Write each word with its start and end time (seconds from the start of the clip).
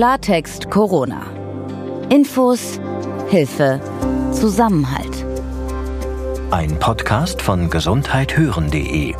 Klartext 0.00 0.70
Corona. 0.70 1.26
Infos, 2.08 2.80
Hilfe, 3.28 3.82
Zusammenhalt. 4.32 5.26
Ein 6.50 6.78
Podcast 6.78 7.42
von 7.42 7.68
gesundheithören.de 7.68 9.14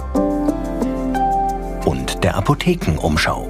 und 1.84 2.24
der 2.24 2.34
Apothekenumschau. 2.34 3.46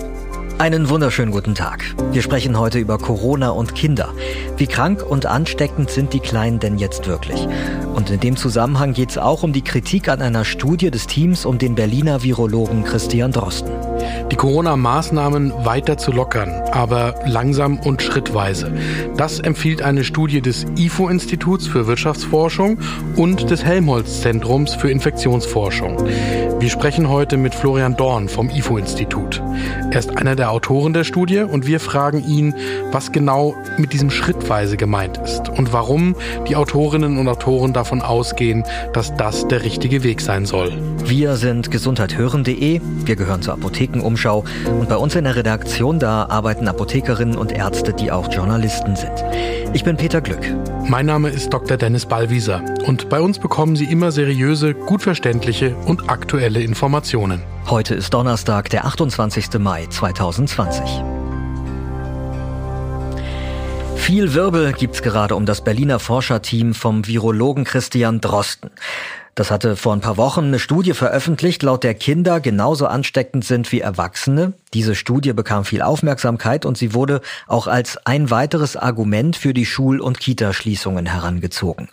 Einen 0.59 0.89
wunderschönen 0.89 1.31
guten 1.31 1.55
Tag. 1.55 1.95
Wir 2.11 2.23
sprechen 2.23 2.59
heute 2.59 2.81
über 2.81 2.99
Corona 2.99 3.51
und 3.51 3.77
Kinder. 3.77 4.13
Wie 4.57 4.67
krank 4.67 5.01
und 5.09 5.27
ansteckend 5.27 5.89
sind 5.89 6.13
die 6.13 6.19
Kleinen 6.19 6.59
denn 6.59 6.79
jetzt 6.79 7.07
wirklich? 7.07 7.47
Und 7.95 8.11
in 8.11 8.19
dem 8.19 8.37
Zusammenhang 8.37 8.93
geht 8.93 9.11
es 9.11 9.19
auch 9.19 9.45
um 9.45 9.53
die 9.53 9.63
Kritik 9.63 10.09
an 10.09 10.21
einer 10.21 10.45
Studie 10.45 10.91
des 10.91 11.07
Teams 11.07 11.47
um 11.47 11.59
den 11.59 11.77
Berliner 11.77 12.25
Virologen 12.25 12.83
Christian 12.83 13.31
Drosten 13.31 13.71
die 14.31 14.37
Corona-Maßnahmen 14.37 15.53
weiter 15.65 15.99
zu 15.99 16.13
lockern, 16.13 16.63
aber 16.73 17.15
langsam 17.27 17.79
und 17.79 18.03
schrittweise. 18.03 18.73
Das 19.17 19.41
empfiehlt 19.41 19.83
eine 19.83 20.05
Studie 20.05 20.41
des 20.41 20.67
IFO-Instituts 20.77 21.67
für 21.67 21.87
Wirtschaftsforschung 21.87 22.79
und 23.17 23.51
des 23.51 23.65
Helmholtz-Zentrums 23.65 24.75
für 24.75 24.91
Infektionsforschung. 24.91 25.99
Wir 26.61 26.69
sprechen 26.69 27.09
heute 27.09 27.37
mit 27.37 27.55
Florian 27.55 27.97
Dorn 27.97 28.29
vom 28.29 28.51
IFO-Institut. 28.51 29.43
Er 29.91 29.99
ist 29.99 30.17
einer 30.19 30.37
der 30.37 30.51
Autoren 30.51 30.93
der 30.93 31.05
Studie 31.05 31.39
und 31.39 31.67
wir 31.67 31.81
fragen 31.81 32.23
ihn, 32.23 32.55
was 32.93 33.13
genau 33.13 33.55
mit 33.79 33.93
diesem 33.93 34.11
schrittweise 34.11 34.77
gemeint 34.77 35.19
ist 35.19 35.49
und 35.49 35.73
warum 35.73 36.15
die 36.49 36.57
Autorinnen 36.57 37.19
und 37.19 37.29
Autoren 37.29 37.73
davon 37.73 38.03
ausgehen, 38.03 38.65
dass 38.93 39.15
das 39.17 39.49
der 39.49 39.65
richtige 39.65 40.03
Weg 40.03 40.21
sein 40.21 40.47
soll. 40.47 40.73
Wir 41.05 41.37
sind 41.37 41.71
gesundheithören.de, 41.71 42.81
wir 43.05 43.17
gehören 43.17 43.43
zur 43.43 43.55
Apothekenumschau 43.55 44.45
und 44.79 44.89
bei 44.89 44.97
uns 44.97 45.15
in 45.15 45.25
der 45.25 45.37
Redaktion 45.37 45.99
da 45.99 46.27
arbeiten 46.27 46.60
Apothekerinnen 46.69 47.37
und 47.37 47.53
Ärzte, 47.53 47.93
die 47.93 48.11
auch 48.11 48.33
Journalisten 48.33 48.97
sind. 48.97 49.13
Ich 49.73 49.85
bin 49.85 49.97
Peter 49.97 50.21
Glück. 50.21 50.45
Mein 50.89 51.07
Name 51.07 51.29
ist 51.29 51.53
Dr. 51.53 51.77
Dennis 51.77 52.07
Ballwieser 52.07 52.63
und 52.87 53.09
bei 53.09 53.21
uns 53.21 53.39
bekommen 53.39 53.77
Sie 53.77 53.85
immer 53.85 54.13
seriöse, 54.13 54.75
gut 54.75 55.03
verständliche 55.03 55.77
und 55.87 56.11
aktuelle 56.11 56.61
Informationen. 56.61 57.43
Heute 57.69 57.95
ist 57.95 58.13
Donnerstag, 58.13 58.71
der 58.71 58.85
28. 58.85 59.59
Mai 59.59 59.87
2020. 59.87 60.85
Viel 63.97 64.35
Wirbel 64.35 64.73
gibt's 64.73 65.03
gerade 65.03 65.37
um 65.37 65.47
das 65.47 65.63
Berliner 65.63 66.01
Forscherteam 66.01 66.75
vom 66.75 67.07
Virologen 67.07 67.65
Christian 67.65 68.21
Drosten. 68.21 68.71
Das 69.41 69.51
hatte 69.51 69.75
vor 69.75 69.95
ein 69.95 70.03
paar 70.03 70.19
Wochen 70.19 70.45
eine 70.45 70.59
Studie 70.59 70.93
veröffentlicht, 70.93 71.63
laut 71.63 71.83
der 71.83 71.95
Kinder 71.95 72.41
genauso 72.41 72.87
ansteckend 72.87 73.43
sind 73.43 73.73
wie 73.73 73.81
Erwachsene. 73.81 74.53
Diese 74.75 74.95
Studie 74.95 75.33
bekam 75.33 75.65
viel 75.65 75.81
Aufmerksamkeit 75.81 76.67
und 76.67 76.77
sie 76.77 76.93
wurde 76.93 77.23
auch 77.47 77.67
als 77.67 77.97
ein 78.07 78.29
weiteres 78.29 78.77
Argument 78.77 79.37
für 79.37 79.55
die 79.55 79.65
Schul- 79.65 80.03
und 80.03 80.21
Kitaschließungen 80.21 81.07
herangezogen. 81.07 81.89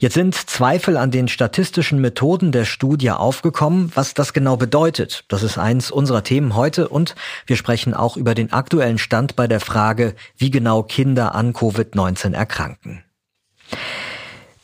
Jetzt 0.00 0.12
sind 0.12 0.34
Zweifel 0.34 0.98
an 0.98 1.10
den 1.10 1.28
statistischen 1.28 1.98
Methoden 2.02 2.52
der 2.52 2.66
Studie 2.66 3.10
aufgekommen, 3.10 3.90
was 3.94 4.12
das 4.12 4.34
genau 4.34 4.58
bedeutet. 4.58 5.24
Das 5.28 5.42
ist 5.42 5.56
eins 5.56 5.90
unserer 5.90 6.24
Themen 6.24 6.56
heute 6.56 6.88
und 6.88 7.14
wir 7.46 7.56
sprechen 7.56 7.94
auch 7.94 8.18
über 8.18 8.34
den 8.34 8.52
aktuellen 8.52 8.98
Stand 8.98 9.34
bei 9.34 9.46
der 9.46 9.60
Frage, 9.60 10.14
wie 10.36 10.50
genau 10.50 10.82
Kinder 10.82 11.34
an 11.34 11.54
Covid-19 11.54 12.34
erkranken. 12.34 13.02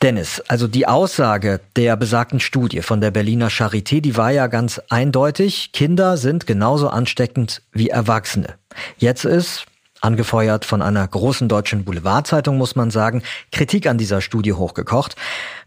Dennis, 0.03 0.41
also 0.48 0.67
die 0.67 0.89
Aussage 0.89 1.61
der 1.77 1.97
besagten 1.97 2.41
Studie 2.41 2.83
von 2.83 3.00
der 3.00 3.12
Berliner 3.12 3.50
Charité, 3.50 4.00
die 4.00 4.17
war 4.17 4.33
ja 4.33 4.48
ganz 4.48 4.81
eindeutig, 4.89 5.70
Kinder 5.72 6.17
sind 6.17 6.48
genauso 6.48 6.89
ansteckend 6.89 7.62
wie 7.70 7.89
Erwachsene. 7.89 8.55
Jetzt 8.98 9.25
ist, 9.25 9.64
angefeuert 10.00 10.64
von 10.64 10.83
einer 10.83 11.06
großen 11.06 11.48
deutschen 11.48 11.84
Boulevardzeitung, 11.84 12.58
muss 12.58 12.75
man 12.75 12.91
sagen, 12.91 13.23
Kritik 13.53 13.86
an 13.86 13.97
dieser 13.97 14.20
Studie 14.20 14.53
hochgekocht. 14.53 15.14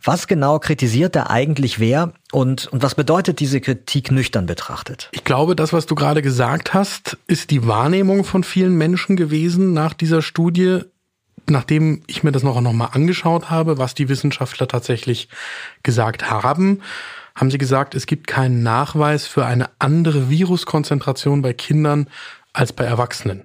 Was 0.03 0.27
genau 0.27 0.59
kritisiert 0.59 1.15
da 1.15 1.27
eigentlich 1.27 1.79
wer 1.79 2.11
und, 2.33 2.67
und 2.67 2.83
was 2.83 2.93
bedeutet 2.93 3.39
diese 3.39 3.61
Kritik 3.61 4.11
nüchtern 4.11 4.47
betrachtet? 4.47 5.07
Ich 5.13 5.23
glaube, 5.23 5.55
das, 5.55 5.71
was 5.71 5.85
du 5.85 5.95
gerade 5.95 6.21
gesagt 6.21 6.73
hast, 6.73 7.17
ist 7.27 7.51
die 7.51 7.65
Wahrnehmung 7.65 8.25
von 8.25 8.43
vielen 8.43 8.75
Menschen 8.75 9.15
gewesen 9.15 9.71
nach 9.71 9.93
dieser 9.93 10.21
Studie 10.21 10.81
nachdem 11.49 12.03
ich 12.07 12.23
mir 12.23 12.31
das 12.31 12.43
noch, 12.43 12.59
noch 12.61 12.73
mal 12.73 12.87
angeschaut 12.87 13.49
habe, 13.49 13.77
was 13.77 13.93
die 13.95 14.09
Wissenschaftler 14.09 14.67
tatsächlich 14.67 15.29
gesagt 15.83 16.29
haben, 16.29 16.81
haben 17.35 17.51
sie 17.51 17.57
gesagt, 17.57 17.95
es 17.95 18.05
gibt 18.05 18.27
keinen 18.27 18.63
Nachweis 18.63 19.27
für 19.27 19.45
eine 19.45 19.69
andere 19.79 20.29
Viruskonzentration 20.29 21.41
bei 21.41 21.53
Kindern 21.53 22.07
als 22.53 22.71
bei 22.71 22.85
Erwachsenen. 22.85 23.43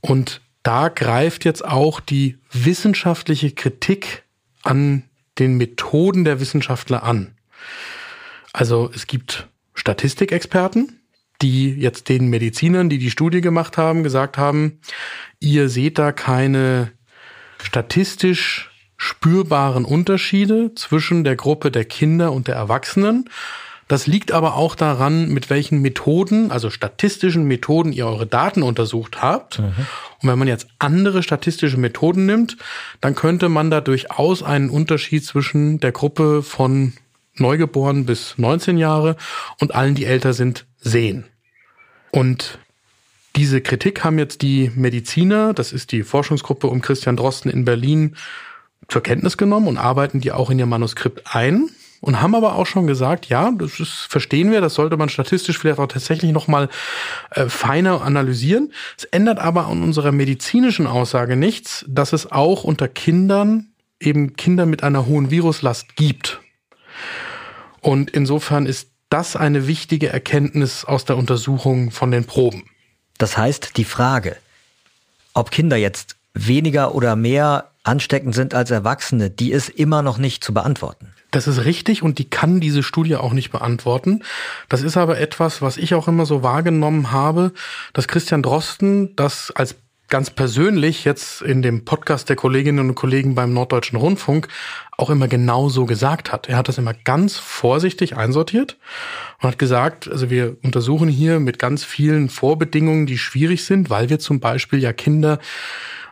Und 0.00 0.40
da 0.62 0.88
greift 0.88 1.44
jetzt 1.44 1.64
auch 1.64 2.00
die 2.00 2.38
wissenschaftliche 2.50 3.52
Kritik 3.52 4.24
an 4.62 5.04
den 5.38 5.56
Methoden 5.56 6.24
der 6.24 6.40
Wissenschaftler 6.40 7.02
an. 7.02 7.34
Also 8.52 8.90
es 8.94 9.06
gibt 9.06 9.48
Statistikexperten, 9.74 11.00
die 11.40 11.70
jetzt 11.70 12.08
den 12.08 12.28
Medizinern, 12.28 12.88
die 12.88 12.98
die 12.98 13.10
Studie 13.10 13.40
gemacht 13.40 13.76
haben, 13.76 14.02
gesagt 14.02 14.38
haben, 14.38 14.80
ihr 15.40 15.68
seht 15.68 15.98
da 15.98 16.12
keine 16.12 16.92
statistisch 17.62 18.70
spürbaren 18.96 19.84
Unterschiede 19.84 20.74
zwischen 20.74 21.24
der 21.24 21.36
Gruppe 21.36 21.70
der 21.70 21.84
Kinder 21.84 22.32
und 22.32 22.46
der 22.46 22.54
Erwachsenen. 22.54 23.28
Das 23.88 24.06
liegt 24.06 24.32
aber 24.32 24.54
auch 24.54 24.74
daran, 24.74 25.28
mit 25.28 25.50
welchen 25.50 25.82
Methoden, 25.82 26.50
also 26.50 26.70
statistischen 26.70 27.44
Methoden, 27.44 27.92
ihr 27.92 28.06
eure 28.06 28.26
Daten 28.26 28.62
untersucht 28.62 29.20
habt. 29.20 29.58
Mhm. 29.58 29.74
Und 30.22 30.28
wenn 30.28 30.38
man 30.38 30.48
jetzt 30.48 30.68
andere 30.78 31.22
statistische 31.22 31.78
Methoden 31.78 32.26
nimmt, 32.26 32.56
dann 33.00 33.14
könnte 33.14 33.48
man 33.48 33.70
da 33.70 33.80
durchaus 33.80 34.42
einen 34.42 34.70
Unterschied 34.70 35.24
zwischen 35.24 35.80
der 35.80 35.92
Gruppe 35.92 36.42
von 36.42 36.92
Neugeboren 37.34 38.06
bis 38.06 38.38
19 38.38 38.78
Jahre 38.78 39.16
und 39.58 39.74
allen, 39.74 39.94
die 39.94 40.04
älter 40.04 40.32
sind, 40.32 40.64
sehen. 40.78 41.24
Und 42.12 42.60
diese 43.36 43.60
Kritik 43.60 44.04
haben 44.04 44.18
jetzt 44.18 44.42
die 44.42 44.70
Mediziner, 44.74 45.54
das 45.54 45.72
ist 45.72 45.92
die 45.92 46.02
Forschungsgruppe 46.02 46.66
um 46.66 46.82
Christian 46.82 47.16
Drosten 47.16 47.50
in 47.50 47.64
Berlin, 47.64 48.16
zur 48.88 49.02
Kenntnis 49.02 49.36
genommen 49.36 49.68
und 49.68 49.78
arbeiten 49.78 50.20
die 50.20 50.32
auch 50.32 50.50
in 50.50 50.58
ihr 50.58 50.66
Manuskript 50.66 51.22
ein 51.34 51.70
und 52.00 52.20
haben 52.20 52.34
aber 52.34 52.56
auch 52.56 52.66
schon 52.66 52.86
gesagt, 52.88 53.26
ja, 53.26 53.52
das 53.52 53.78
ist, 53.78 54.06
verstehen 54.10 54.50
wir, 54.50 54.60
das 54.60 54.74
sollte 54.74 54.96
man 54.96 55.08
statistisch 55.08 55.58
vielleicht 55.58 55.78
auch 55.78 55.86
tatsächlich 55.86 56.32
nochmal 56.32 56.68
äh, 57.30 57.48
feiner 57.48 58.02
analysieren. 58.02 58.72
Es 58.98 59.04
ändert 59.04 59.38
aber 59.38 59.66
an 59.66 59.82
unserer 59.82 60.10
medizinischen 60.10 60.88
Aussage 60.88 61.36
nichts, 61.36 61.84
dass 61.88 62.12
es 62.12 62.30
auch 62.30 62.64
unter 62.64 62.88
Kindern 62.88 63.68
eben 64.00 64.34
Kinder 64.34 64.66
mit 64.66 64.82
einer 64.82 65.06
hohen 65.06 65.30
Viruslast 65.30 65.94
gibt. 65.94 66.40
Und 67.80 68.10
insofern 68.10 68.66
ist 68.66 68.90
das 69.08 69.36
eine 69.36 69.68
wichtige 69.68 70.08
Erkenntnis 70.08 70.84
aus 70.84 71.04
der 71.04 71.16
Untersuchung 71.16 71.92
von 71.92 72.10
den 72.10 72.24
Proben. 72.24 72.64
Das 73.22 73.38
heißt, 73.38 73.76
die 73.76 73.84
Frage, 73.84 74.34
ob 75.32 75.52
Kinder 75.52 75.76
jetzt 75.76 76.16
weniger 76.34 76.92
oder 76.92 77.14
mehr 77.14 77.70
ansteckend 77.84 78.34
sind 78.34 78.52
als 78.52 78.72
Erwachsene, 78.72 79.30
die 79.30 79.52
ist 79.52 79.68
immer 79.68 80.02
noch 80.02 80.18
nicht 80.18 80.42
zu 80.42 80.52
beantworten. 80.52 81.14
Das 81.30 81.46
ist 81.46 81.64
richtig 81.64 82.02
und 82.02 82.18
die 82.18 82.28
kann 82.28 82.58
diese 82.58 82.82
Studie 82.82 83.14
auch 83.14 83.32
nicht 83.32 83.52
beantworten. 83.52 84.24
Das 84.68 84.82
ist 84.82 84.96
aber 84.96 85.20
etwas, 85.20 85.62
was 85.62 85.76
ich 85.76 85.94
auch 85.94 86.08
immer 86.08 86.26
so 86.26 86.42
wahrgenommen 86.42 87.12
habe, 87.12 87.52
dass 87.92 88.08
Christian 88.08 88.42
Drosten 88.42 89.14
das 89.14 89.52
als 89.52 89.76
ganz 90.12 90.28
persönlich 90.28 91.06
jetzt 91.06 91.40
in 91.40 91.62
dem 91.62 91.86
Podcast 91.86 92.28
der 92.28 92.36
Kolleginnen 92.36 92.90
und 92.90 92.94
Kollegen 92.94 93.34
beim 93.34 93.54
Norddeutschen 93.54 93.98
Rundfunk 93.98 94.46
auch 94.98 95.08
immer 95.08 95.26
genau 95.26 95.70
so 95.70 95.86
gesagt 95.86 96.30
hat. 96.30 96.50
Er 96.50 96.58
hat 96.58 96.68
das 96.68 96.76
immer 96.76 96.92
ganz 96.92 97.38
vorsichtig 97.38 98.14
einsortiert 98.14 98.76
und 99.40 99.48
hat 99.48 99.58
gesagt, 99.58 100.10
also 100.10 100.28
wir 100.28 100.58
untersuchen 100.62 101.08
hier 101.08 101.40
mit 101.40 101.58
ganz 101.58 101.82
vielen 101.82 102.28
Vorbedingungen, 102.28 103.06
die 103.06 103.16
schwierig 103.16 103.64
sind, 103.64 103.88
weil 103.88 104.10
wir 104.10 104.18
zum 104.18 104.38
Beispiel 104.38 104.80
ja 104.80 104.92
Kinder 104.92 105.38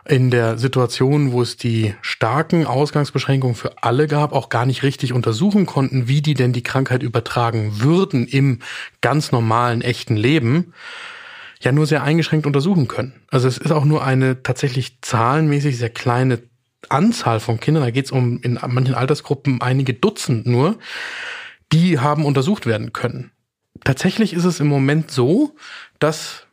in 0.03 0.31
der 0.31 0.57
Situation, 0.57 1.31
wo 1.31 1.43
es 1.43 1.57
die 1.57 1.93
starken 2.01 2.65
Ausgangsbeschränkungen 2.65 3.55
für 3.55 3.83
alle 3.83 4.07
gab, 4.07 4.33
auch 4.33 4.49
gar 4.49 4.65
nicht 4.65 4.81
richtig 4.81 5.13
untersuchen 5.13 5.67
konnten, 5.67 6.07
wie 6.07 6.23
die 6.23 6.33
denn 6.33 6.53
die 6.53 6.63
Krankheit 6.63 7.03
übertragen 7.03 7.81
würden 7.81 8.25
im 8.25 8.61
ganz 9.01 9.31
normalen, 9.31 9.83
echten 9.83 10.15
Leben 10.15 10.73
ja 11.61 11.71
nur 11.71 11.85
sehr 11.85 12.03
eingeschränkt 12.03 12.45
untersuchen 12.45 12.87
können. 12.87 13.13
Also 13.29 13.47
es 13.47 13.57
ist 13.57 13.71
auch 13.71 13.85
nur 13.85 14.03
eine 14.03 14.43
tatsächlich 14.43 15.01
zahlenmäßig 15.01 15.77
sehr 15.77 15.89
kleine 15.89 16.39
Anzahl 16.89 17.39
von 17.39 17.59
Kindern, 17.59 17.83
da 17.83 17.91
geht 17.91 18.05
es 18.05 18.11
um 18.11 18.41
in 18.41 18.59
manchen 18.67 18.95
Altersgruppen 18.95 19.61
einige 19.61 19.93
Dutzend 19.93 20.47
nur, 20.47 20.77
die 21.71 21.99
haben 21.99 22.25
untersucht 22.25 22.65
werden 22.65 22.91
können. 22.91 23.31
Tatsächlich 23.83 24.33
ist 24.33 24.45
es 24.45 24.59
im 24.59 24.67
Moment 24.67 25.11
so, 25.11 25.55
dass 25.99 26.47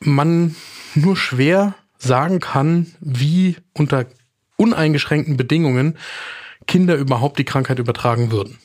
man 0.00 0.54
nur 0.94 1.16
schwer 1.16 1.74
sagen 1.98 2.40
kann, 2.40 2.86
wie 3.00 3.56
unter 3.74 4.06
uneingeschränkten 4.56 5.36
Bedingungen 5.36 5.96
Kinder 6.66 6.96
überhaupt 6.96 7.38
die 7.38 7.44
Krankheit 7.44 7.78
übertragen 7.78 8.30
würden. 8.30 8.58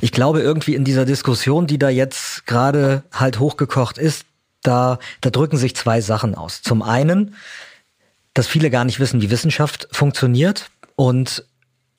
Ich 0.00 0.12
glaube 0.12 0.40
irgendwie 0.40 0.74
in 0.74 0.84
dieser 0.84 1.04
Diskussion, 1.04 1.66
die 1.66 1.78
da 1.78 1.88
jetzt 1.88 2.46
gerade 2.46 3.04
halt 3.12 3.38
hochgekocht 3.38 3.98
ist, 3.98 4.24
da, 4.64 4.98
da 5.20 5.30
drücken 5.30 5.56
sich 5.56 5.76
zwei 5.76 6.00
Sachen 6.00 6.34
aus. 6.34 6.62
Zum 6.62 6.82
einen, 6.82 7.36
dass 8.32 8.48
viele 8.48 8.70
gar 8.70 8.84
nicht 8.84 8.98
wissen, 8.98 9.22
wie 9.22 9.30
Wissenschaft 9.30 9.88
funktioniert 9.92 10.70
und 10.96 11.46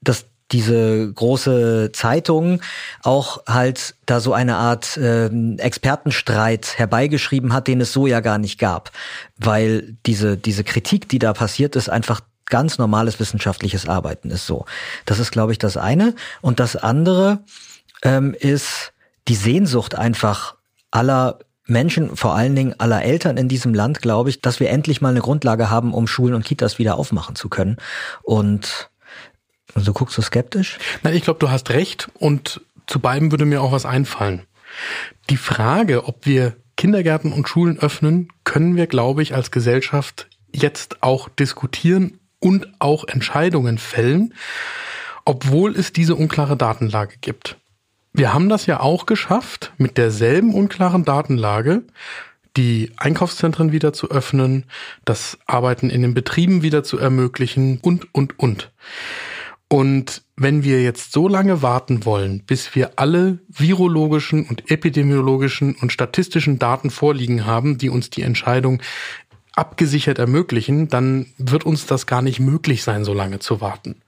dass 0.02 0.26
diese 0.52 1.12
große 1.12 1.92
Zeitung 1.94 2.62
auch 3.02 3.46
halt 3.48 3.96
da 4.06 4.20
so 4.20 4.34
eine 4.34 4.58
Art 4.58 4.96
äh, 4.98 5.28
Expertenstreit 5.58 6.78
herbeigeschrieben 6.78 7.52
hat, 7.54 7.68
den 7.68 7.82
es 7.82 7.92
so 7.92 8.06
ja 8.06 8.20
gar 8.20 8.38
nicht 8.38 8.60
gab, 8.60 8.92
weil 9.38 9.98
diese 10.06 10.38
diese 10.38 10.64
Kritik, 10.64 11.10
die 11.10 11.18
da 11.18 11.34
passiert 11.34 11.76
ist, 11.76 11.90
einfach 11.90 12.22
ganz 12.46 12.78
normales 12.78 13.20
wissenschaftliches 13.20 13.90
Arbeiten 13.90 14.30
ist 14.30 14.46
so. 14.46 14.66
Das 15.06 15.18
ist, 15.18 15.32
glaube 15.32 15.52
ich, 15.52 15.58
das 15.58 15.78
eine. 15.78 16.14
Und 16.42 16.60
das 16.60 16.76
andere 16.76 17.40
ähm, 18.04 18.36
ist 18.38 18.94
die 19.28 19.36
Sehnsucht 19.36 19.96
einfach 19.96 20.56
aller 20.92 21.40
Menschen, 21.68 22.16
vor 22.16 22.36
allen 22.36 22.56
Dingen 22.56 22.76
aller 22.80 23.04
Eltern 23.04 23.38
in 23.38 23.48
diesem 23.48 23.74
Land, 23.74 24.02
glaube 24.02 24.30
ich, 24.30 24.42
dass 24.42 24.60
wir 24.60 24.70
endlich 24.70 25.02
mal 25.02 25.10
eine 25.10 25.22
Grundlage 25.22 25.70
haben, 25.70 25.94
um 25.94 26.08
Schulen 26.08 26.36
und 26.36 26.46
Kitas 26.46 26.78
wieder 26.78 26.98
aufmachen 26.98 27.36
zu 27.36 27.50
können. 27.50 27.78
Und 28.22 28.90
also 29.74 29.94
guckst 29.94 30.18
du 30.18 30.22
skeptisch? 30.22 30.78
Nein, 31.04 31.16
ich 31.16 31.24
glaube, 31.24 31.40
du 31.40 31.50
hast 31.50 31.72
recht 31.72 32.10
und 32.14 32.62
zu 32.88 33.00
beiden 33.00 33.32
würde 33.32 33.46
mir 33.46 33.62
auch 33.62 33.72
was 33.72 33.86
einfallen. 33.86 34.44
Die 35.30 35.38
Frage, 35.38 36.06
ob 36.06 36.26
wir 36.26 36.56
Kindergärten 36.78 37.34
und 37.34 37.48
Schulen 37.48 37.80
öffnen, 37.80 38.30
können 38.44 38.76
wir, 38.76 38.88
glaube 38.88 39.24
ich, 39.24 39.34
als 39.34 39.50
Gesellschaft 39.50 40.28
jetzt 40.52 41.02
auch 41.02 41.30
diskutieren 41.30 42.20
und 42.40 42.68
auch 42.80 43.08
Entscheidungen 43.08 43.78
fällen, 43.78 44.34
obwohl 45.24 45.76
es 45.76 45.94
diese 45.94 46.16
unklare 46.16 46.58
Datenlage 46.58 47.16
gibt. 47.20 47.58
Wir 48.18 48.34
haben 48.34 48.48
das 48.48 48.66
ja 48.66 48.80
auch 48.80 49.08
geschafft, 49.08 49.74
mit 49.78 49.98
derselben 49.98 50.54
unklaren 50.54 51.04
Datenlage 51.04 51.84
die 52.56 52.94
Einkaufszentren 52.96 53.74
wieder 53.74 53.92
zu 53.92 54.10
öffnen, 54.10 54.64
das 55.04 55.38
Arbeiten 55.46 55.90
in 55.90 56.02
den 56.02 56.14
Betrieben 56.14 56.62
wieder 56.62 56.86
zu 56.86 56.98
ermöglichen 56.98 57.80
und, 57.82 58.16
und, 58.16 58.40
und. 58.40 58.72
Und 59.68 60.24
wenn 60.38 60.64
wir 60.64 60.82
jetzt 60.82 61.12
so 61.12 61.28
lange 61.28 61.62
warten 61.62 62.06
wollen, 62.06 62.40
bis 62.46 62.74
wir 62.74 62.94
alle 62.96 63.40
virologischen 63.50 64.46
und 64.48 64.72
epidemiologischen 64.72 65.76
und 65.76 65.92
statistischen 65.92 66.58
Daten 66.58 66.92
vorliegen 66.92 67.46
haben, 67.46 67.78
die 67.78 67.90
uns 67.90 68.12
die 68.12 68.22
Entscheidung 68.22 68.82
abgesichert 69.58 70.20
ermöglichen, 70.20 70.88
dann 70.88 71.26
wird 71.38 71.66
uns 71.66 71.86
das 71.86 72.08
gar 72.08 72.22
nicht 72.22 72.40
möglich 72.40 72.82
sein, 72.84 73.04
so 73.04 73.14
lange 73.14 73.40
zu 73.40 73.60
warten. 73.60 74.02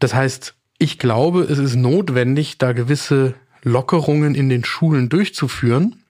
Das 0.00 0.14
heißt, 0.14 0.56
ich 0.78 0.98
glaube, 0.98 1.42
es 1.42 1.58
ist 1.58 1.76
notwendig, 1.76 2.58
da 2.58 2.72
gewisse 2.72 3.34
Lockerungen 3.62 4.34
in 4.34 4.48
den 4.48 4.64
Schulen 4.64 5.08
durchzuführen. 5.08 6.02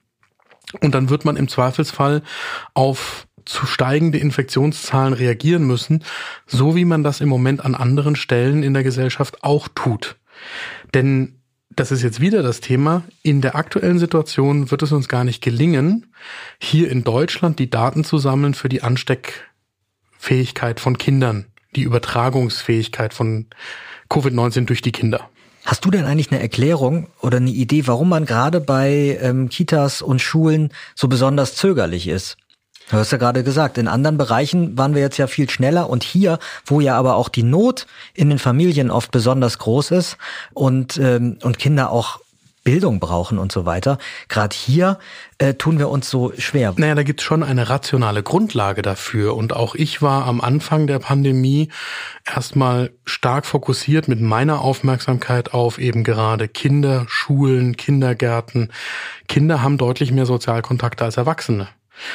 Und 0.81 0.93
dann 0.95 1.09
wird 1.09 1.25
man 1.25 1.37
im 1.37 1.47
Zweifelsfall 1.47 2.21
auf 2.73 3.27
zu 3.45 3.65
steigende 3.67 4.17
Infektionszahlen 4.17 5.13
reagieren 5.13 5.65
müssen, 5.65 6.03
so 6.47 6.75
wie 6.75 6.85
man 6.85 7.03
das 7.03 7.21
im 7.21 7.29
Moment 7.29 7.63
an 7.63 7.75
anderen 7.75 8.15
Stellen 8.15 8.63
in 8.63 8.73
der 8.73 8.83
Gesellschaft 8.83 9.43
auch 9.43 9.67
tut. 9.67 10.17
Denn 10.93 11.39
das 11.69 11.91
ist 11.91 12.01
jetzt 12.01 12.19
wieder 12.19 12.41
das 12.41 12.61
Thema. 12.61 13.03
In 13.21 13.41
der 13.41 13.55
aktuellen 13.55 13.99
Situation 13.99 14.71
wird 14.71 14.81
es 14.81 14.91
uns 14.91 15.07
gar 15.07 15.23
nicht 15.23 15.43
gelingen, 15.43 16.07
hier 16.59 16.89
in 16.89 17.03
Deutschland 17.03 17.59
die 17.59 17.69
Daten 17.69 18.03
zu 18.03 18.17
sammeln 18.17 18.53
für 18.53 18.69
die 18.69 18.81
Ansteckfähigkeit 18.81 20.79
von 20.79 20.97
Kindern, 20.97 21.45
die 21.75 21.83
Übertragungsfähigkeit 21.83 23.13
von 23.13 23.47
Covid-19 24.09 24.65
durch 24.65 24.81
die 24.81 24.91
Kinder. 24.91 25.29
Hast 25.65 25.83
du 25.83 25.89
denn 25.89 26.05
eigentlich 26.05 26.31
eine 26.31 26.41
Erklärung 26.41 27.07
oder 27.21 27.37
eine 27.37 27.49
Idee, 27.49 27.87
warum 27.87 28.09
man 28.09 28.25
gerade 28.25 28.61
bei 28.61 29.17
ähm, 29.19 29.49
Kitas 29.49 30.03
und 30.03 30.21
Schulen 30.21 30.71
so 30.93 31.07
besonders 31.07 31.55
zögerlich 31.55 32.07
ist? 32.07 32.37
Du 32.89 32.97
hast 32.97 33.11
ja 33.11 33.17
gerade 33.17 33.43
gesagt, 33.43 33.79
in 33.79 33.87
anderen 33.87 34.17
Bereichen 34.17 34.77
waren 34.77 34.93
wir 34.93 35.01
jetzt 35.01 35.17
ja 35.17 35.25
viel 35.25 35.49
schneller 35.49 35.89
und 35.89 36.03
hier, 36.03 36.37
wo 36.65 36.81
ja 36.81 36.95
aber 36.95 37.15
auch 37.15 37.29
die 37.29 37.41
Not 37.41 37.87
in 38.13 38.29
den 38.29 38.37
Familien 38.37 38.91
oft 38.91 39.09
besonders 39.09 39.57
groß 39.57 39.89
ist 39.89 40.17
und, 40.53 40.97
ähm, 40.97 41.39
und 41.41 41.57
Kinder 41.57 41.89
auch 41.89 42.19
Bildung 42.65 42.99
brauchen 42.99 43.37
und 43.37 43.53
so 43.53 43.65
weiter. 43.65 43.97
Gerade 44.27 44.53
hier 44.53 44.99
äh, 45.37 45.53
tun 45.53 45.79
wir 45.79 45.87
uns 45.87 46.09
so 46.09 46.33
schwer. 46.37 46.73
Naja, 46.75 46.95
da 46.95 47.03
gibt's 47.03 47.23
schon 47.23 47.43
eine 47.43 47.69
rationale 47.69 48.23
Grundlage 48.23 48.81
dafür. 48.81 49.37
Und 49.37 49.55
auch 49.55 49.75
ich 49.75 50.01
war 50.01 50.25
am 50.25 50.41
Anfang 50.41 50.87
der 50.87 50.99
Pandemie 50.99 51.69
erstmal 52.25 52.91
stark 53.05 53.45
fokussiert 53.45 54.09
mit 54.09 54.19
meiner 54.19 54.59
Aufmerksamkeit 54.61 55.53
auf 55.53 55.77
eben 55.77 56.03
gerade 56.03 56.49
Kinder, 56.49 57.05
Schulen, 57.07 57.77
Kindergärten. 57.77 58.71
Kinder 59.29 59.61
haben 59.61 59.77
deutlich 59.77 60.11
mehr 60.11 60.25
Sozialkontakte 60.25 61.05
als 61.05 61.17
Erwachsene. 61.17 61.69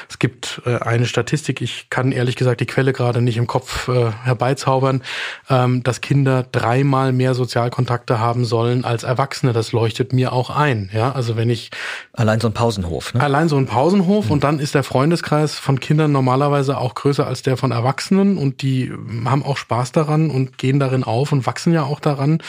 Es 0.09 0.19
gibt 0.19 0.63
äh, 0.67 0.77
eine 0.79 1.07
Statistik, 1.07 1.61
ich 1.61 1.89
kann 1.91 2.13
ehrlich 2.13 2.37
gesagt 2.37 2.61
die 2.61 2.67
Quelle 2.67 2.93
gerade 2.93 3.23
nicht 3.23 3.37
im 3.37 3.47
Kopf 3.47 3.89
äh, 3.89 4.11
herbeizaubern, 4.25 5.03
ähm, 5.49 5.83
dass 5.83 6.01
Kinder 6.01 6.47
dreimal 6.51 7.13
mehr 7.13 7.35
Sozialkontakte 7.35 8.19
haben 8.19 8.45
sollen 8.45 8.85
als 8.85 9.03
Erwachsene. 9.03 9.53
Das 9.53 9.73
leuchtet 9.73 10.13
mir 10.13 10.33
auch 10.33 10.51
ein. 10.51 10.91
Ja, 10.93 11.13
also 11.13 11.37
wenn 11.37 11.51
ich 11.51 11.71
allein 12.13 12.41
so 12.41 12.49
ein 12.49 12.55
Pausenhof. 12.55 13.15
Ne? 13.15 13.21
Allein 13.21 13.49
so 13.49 13.57
ein 13.57 13.67
Pausenhof 13.67 14.27
mhm. 14.27 14.33
und 14.33 14.45
dann 14.45 14.59
ist 14.59 14.75
der 14.75 14.83
Freundeskreis 14.83 15.59
von 15.59 15.81
Kindern 15.81 16.13
normalerweise 16.13 16.79
auch 16.79 16.95
größer 16.95 17.27
als 17.27 17.43
der 17.43 17.57
von 17.57 17.71
Erwachsenen 17.71 18.37
und 18.37 18.63
die 18.63 18.93
haben 19.25 19.43
auch 19.43 19.57
Spaß 19.57 19.93
daran 19.93 20.31
und 20.31 20.59
gehen 20.59 20.79
darin 20.79 21.05
auf 21.05 21.33
und 21.33 21.47
wachsen 21.47 21.73
ja 21.73 21.85
auch 21.85 22.01
daran. 22.01 22.43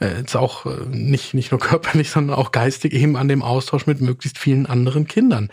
Äh, 0.00 0.18
jetzt 0.18 0.36
auch 0.36 0.66
äh, 0.66 0.70
nicht 0.90 1.34
nicht 1.34 1.50
nur 1.50 1.60
körperlich, 1.66 2.10
sondern 2.10 2.36
auch 2.36 2.52
geistig 2.52 2.92
eben 2.92 3.16
an 3.16 3.28
dem 3.28 3.42
Austausch 3.42 3.86
mit 3.86 4.00
möglichst 4.00 4.38
vielen 4.38 4.66
anderen 4.66 5.06
Kindern. 5.06 5.50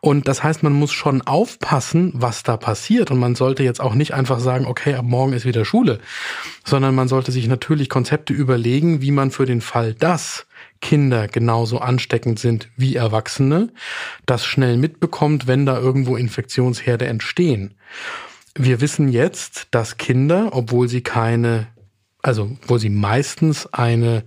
Und 0.00 0.28
das 0.28 0.42
heißt, 0.42 0.62
man 0.62 0.73
man 0.73 0.73
muss 0.74 0.92
schon 0.92 1.22
aufpassen, 1.22 2.12
was 2.14 2.42
da 2.42 2.56
passiert. 2.56 3.10
Und 3.10 3.18
man 3.18 3.34
sollte 3.34 3.62
jetzt 3.62 3.80
auch 3.80 3.94
nicht 3.94 4.12
einfach 4.12 4.40
sagen, 4.40 4.66
okay, 4.66 4.94
ab 4.94 5.04
morgen 5.04 5.32
ist 5.32 5.46
wieder 5.46 5.64
Schule, 5.64 5.98
sondern 6.64 6.94
man 6.94 7.08
sollte 7.08 7.32
sich 7.32 7.48
natürlich 7.48 7.88
Konzepte 7.88 8.32
überlegen, 8.32 9.00
wie 9.00 9.10
man 9.10 9.30
für 9.30 9.46
den 9.46 9.60
Fall, 9.60 9.94
dass 9.94 10.46
Kinder 10.80 11.28
genauso 11.28 11.78
ansteckend 11.78 12.38
sind 12.38 12.68
wie 12.76 12.96
Erwachsene, 12.96 13.72
das 14.26 14.44
schnell 14.44 14.76
mitbekommt, 14.76 15.46
wenn 15.46 15.64
da 15.64 15.78
irgendwo 15.78 16.16
Infektionsherde 16.16 17.06
entstehen. 17.06 17.74
Wir 18.54 18.80
wissen 18.80 19.08
jetzt, 19.08 19.68
dass 19.70 19.96
Kinder, 19.96 20.50
obwohl 20.52 20.88
sie 20.88 21.00
keine, 21.00 21.68
also 22.22 22.56
obwohl 22.62 22.78
sie 22.78 22.90
meistens 22.90 23.66
eine 23.72 24.24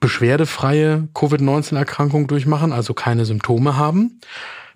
beschwerdefreie 0.00 1.08
Covid-19-Erkrankung 1.12 2.28
durchmachen, 2.28 2.72
also 2.72 2.94
keine 2.94 3.24
Symptome 3.24 3.76
haben, 3.76 4.20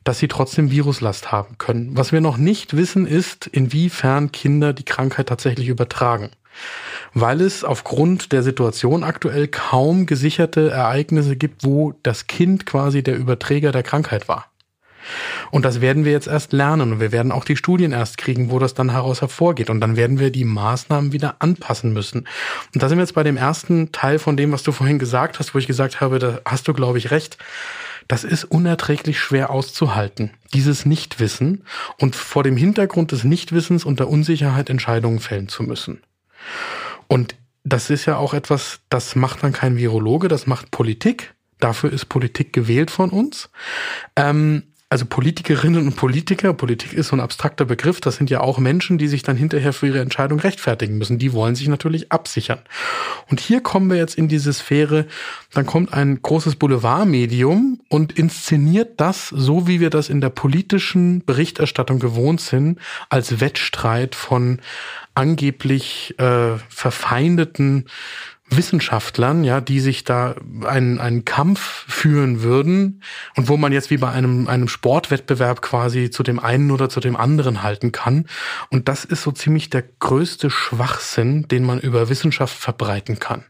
dass 0.04 0.18
sie 0.18 0.28
trotzdem 0.28 0.70
Viruslast 0.70 1.32
haben 1.32 1.58
können. 1.58 1.96
Was 1.96 2.12
wir 2.12 2.20
noch 2.20 2.36
nicht 2.36 2.76
wissen, 2.76 3.06
ist, 3.06 3.46
inwiefern 3.46 4.32
Kinder 4.32 4.72
die 4.72 4.84
Krankheit 4.84 5.28
tatsächlich 5.28 5.68
übertragen. 5.68 6.30
Weil 7.14 7.40
es 7.40 7.64
aufgrund 7.64 8.32
der 8.32 8.42
Situation 8.42 9.04
aktuell 9.04 9.48
kaum 9.48 10.06
gesicherte 10.06 10.70
Ereignisse 10.70 11.36
gibt, 11.36 11.64
wo 11.64 11.94
das 12.02 12.26
Kind 12.26 12.66
quasi 12.66 13.02
der 13.02 13.16
Überträger 13.16 13.72
der 13.72 13.82
Krankheit 13.82 14.28
war. 14.28 14.52
Und 15.50 15.64
das 15.64 15.80
werden 15.80 16.04
wir 16.04 16.12
jetzt 16.12 16.28
erst 16.28 16.52
lernen 16.52 16.92
und 16.92 17.00
wir 17.00 17.12
werden 17.12 17.32
auch 17.32 17.44
die 17.44 17.56
Studien 17.56 17.92
erst 17.92 18.18
kriegen, 18.18 18.50
wo 18.50 18.58
das 18.58 18.74
dann 18.74 18.90
heraus 18.90 19.20
hervorgeht. 19.20 19.70
Und 19.70 19.80
dann 19.80 19.96
werden 19.96 20.18
wir 20.18 20.30
die 20.30 20.44
Maßnahmen 20.44 21.12
wieder 21.12 21.36
anpassen 21.40 21.92
müssen. 21.92 22.26
Und 22.74 22.82
da 22.82 22.88
sind 22.88 22.98
wir 22.98 23.02
jetzt 23.02 23.14
bei 23.14 23.22
dem 23.22 23.36
ersten 23.36 23.92
Teil 23.92 24.18
von 24.18 24.36
dem, 24.36 24.52
was 24.52 24.62
du 24.62 24.72
vorhin 24.72 24.98
gesagt 24.98 25.38
hast, 25.38 25.54
wo 25.54 25.58
ich 25.58 25.66
gesagt 25.66 26.00
habe, 26.00 26.18
da 26.18 26.40
hast 26.44 26.68
du, 26.68 26.72
glaube 26.72 26.98
ich, 26.98 27.10
recht. 27.10 27.38
Das 28.08 28.24
ist 28.24 28.44
unerträglich 28.44 29.18
schwer 29.18 29.50
auszuhalten, 29.50 30.30
dieses 30.54 30.86
Nichtwissen 30.86 31.64
und 31.98 32.16
vor 32.16 32.42
dem 32.42 32.56
Hintergrund 32.56 33.12
des 33.12 33.24
Nichtwissens 33.24 33.84
und 33.84 34.00
der 34.00 34.08
Unsicherheit 34.08 34.70
Entscheidungen 34.70 35.20
fällen 35.20 35.48
zu 35.48 35.62
müssen. 35.62 36.02
Und 37.08 37.36
das 37.64 37.90
ist 37.90 38.06
ja 38.06 38.16
auch 38.16 38.34
etwas, 38.34 38.80
das 38.88 39.14
macht 39.14 39.42
dann 39.42 39.52
kein 39.52 39.76
Virologe, 39.76 40.28
das 40.28 40.46
macht 40.46 40.70
Politik. 40.70 41.34
Dafür 41.60 41.92
ist 41.92 42.06
Politik 42.06 42.52
gewählt 42.52 42.90
von 42.90 43.10
uns. 43.10 43.50
Ähm, 44.16 44.71
also 44.92 45.06
Politikerinnen 45.06 45.86
und 45.86 45.96
Politiker, 45.96 46.52
Politik 46.52 46.92
ist 46.92 47.08
so 47.08 47.16
ein 47.16 47.20
abstrakter 47.20 47.64
Begriff, 47.64 48.02
das 48.02 48.16
sind 48.16 48.28
ja 48.28 48.40
auch 48.42 48.58
Menschen, 48.58 48.98
die 48.98 49.08
sich 49.08 49.22
dann 49.22 49.38
hinterher 49.38 49.72
für 49.72 49.86
ihre 49.86 50.00
Entscheidung 50.00 50.38
rechtfertigen 50.38 50.98
müssen. 50.98 51.16
Die 51.16 51.32
wollen 51.32 51.54
sich 51.54 51.66
natürlich 51.68 52.12
absichern. 52.12 52.58
Und 53.30 53.40
hier 53.40 53.62
kommen 53.62 53.88
wir 53.88 53.96
jetzt 53.96 54.18
in 54.18 54.28
diese 54.28 54.52
Sphäre, 54.52 55.06
dann 55.54 55.64
kommt 55.64 55.94
ein 55.94 56.20
großes 56.20 56.56
Boulevardmedium 56.56 57.80
und 57.88 58.12
inszeniert 58.18 59.00
das, 59.00 59.28
so 59.28 59.66
wie 59.66 59.80
wir 59.80 59.88
das 59.88 60.10
in 60.10 60.20
der 60.20 60.28
politischen 60.28 61.24
Berichterstattung 61.24 61.98
gewohnt 61.98 62.42
sind, 62.42 62.78
als 63.08 63.40
Wettstreit 63.40 64.14
von 64.14 64.58
angeblich 65.14 66.14
äh, 66.18 66.58
verfeindeten 66.68 67.86
Wissenschaftlern, 68.56 69.44
ja, 69.44 69.60
die 69.60 69.80
sich 69.80 70.04
da 70.04 70.34
einen, 70.64 70.98
einen 70.98 71.24
Kampf 71.24 71.84
führen 71.88 72.42
würden 72.42 73.02
und 73.36 73.48
wo 73.48 73.56
man 73.56 73.72
jetzt 73.72 73.90
wie 73.90 73.96
bei 73.96 74.10
einem, 74.10 74.48
einem 74.48 74.68
Sportwettbewerb 74.68 75.62
quasi 75.62 76.10
zu 76.10 76.22
dem 76.22 76.38
einen 76.38 76.70
oder 76.70 76.88
zu 76.88 77.00
dem 77.00 77.16
anderen 77.16 77.62
halten 77.62 77.92
kann. 77.92 78.26
Und 78.70 78.88
das 78.88 79.04
ist 79.04 79.22
so 79.22 79.32
ziemlich 79.32 79.70
der 79.70 79.82
größte 79.82 80.50
Schwachsinn, 80.50 81.48
den 81.48 81.64
man 81.64 81.80
über 81.80 82.08
Wissenschaft 82.08 82.56
verbreiten 82.56 83.18
kann. 83.18 83.44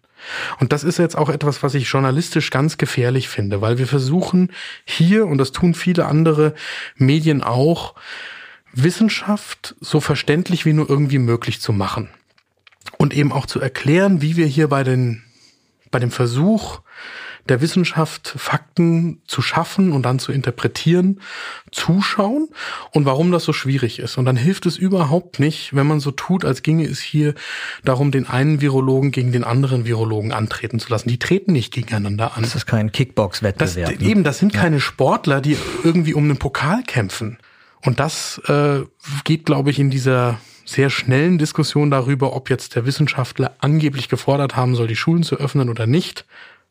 Und 0.60 0.72
das 0.72 0.84
ist 0.84 0.98
jetzt 0.98 1.16
auch 1.16 1.28
etwas, 1.28 1.62
was 1.62 1.74
ich 1.74 1.88
journalistisch 1.88 2.50
ganz 2.50 2.78
gefährlich 2.78 3.28
finde, 3.28 3.60
weil 3.60 3.78
wir 3.78 3.86
versuchen 3.86 4.52
hier, 4.84 5.26
und 5.26 5.38
das 5.38 5.52
tun 5.52 5.74
viele 5.74 6.06
andere 6.06 6.54
Medien 6.96 7.42
auch, 7.42 7.94
Wissenschaft 8.72 9.74
so 9.80 10.00
verständlich 10.00 10.64
wie 10.64 10.72
nur 10.72 10.88
irgendwie 10.88 11.18
möglich 11.18 11.60
zu 11.60 11.72
machen. 11.72 12.08
Und 13.02 13.12
eben 13.14 13.32
auch 13.32 13.46
zu 13.46 13.60
erklären, 13.60 14.22
wie 14.22 14.36
wir 14.36 14.46
hier 14.46 14.68
bei 14.68 14.84
den, 14.84 15.24
bei 15.90 15.98
dem 15.98 16.12
Versuch, 16.12 16.82
der 17.48 17.60
Wissenschaft 17.60 18.32
Fakten 18.36 19.22
zu 19.26 19.42
schaffen 19.42 19.90
und 19.90 20.04
dann 20.04 20.20
zu 20.20 20.30
interpretieren, 20.30 21.20
zuschauen 21.72 22.48
und 22.92 23.04
warum 23.04 23.32
das 23.32 23.42
so 23.42 23.52
schwierig 23.52 23.98
ist. 23.98 24.18
Und 24.18 24.24
dann 24.26 24.36
hilft 24.36 24.66
es 24.66 24.76
überhaupt 24.76 25.40
nicht, 25.40 25.74
wenn 25.74 25.84
man 25.84 25.98
so 25.98 26.12
tut, 26.12 26.44
als 26.44 26.62
ginge 26.62 26.86
es 26.86 27.00
hier 27.00 27.34
darum, 27.82 28.12
den 28.12 28.28
einen 28.28 28.60
Virologen 28.60 29.10
gegen 29.10 29.32
den 29.32 29.42
anderen 29.42 29.84
Virologen 29.84 30.30
antreten 30.30 30.78
zu 30.78 30.88
lassen. 30.88 31.08
Die 31.08 31.18
treten 31.18 31.50
nicht 31.54 31.74
gegeneinander 31.74 32.36
an. 32.36 32.44
Das 32.44 32.54
ist 32.54 32.66
kein 32.66 32.92
Kickbox-Wettbewerb. 32.92 33.90
Das, 33.90 34.00
ne? 34.00 34.06
eben, 34.06 34.22
das 34.22 34.38
sind 34.38 34.52
keine 34.52 34.78
Sportler, 34.78 35.40
die 35.40 35.56
irgendwie 35.82 36.14
um 36.14 36.22
einen 36.22 36.36
Pokal 36.36 36.84
kämpfen. 36.84 37.38
Und 37.84 37.98
das 37.98 38.40
äh, 38.46 38.82
geht, 39.24 39.44
glaube 39.44 39.70
ich, 39.70 39.80
in 39.80 39.90
dieser 39.90 40.38
sehr 40.64 40.90
schnellen 40.90 41.38
Diskussion 41.38 41.90
darüber, 41.90 42.34
ob 42.34 42.50
jetzt 42.50 42.74
der 42.76 42.86
Wissenschaftler 42.86 43.52
angeblich 43.58 44.08
gefordert 44.08 44.56
haben 44.56 44.74
soll, 44.74 44.86
die 44.86 44.96
Schulen 44.96 45.22
zu 45.22 45.36
öffnen 45.36 45.68
oder 45.68 45.86
nicht, 45.86 46.24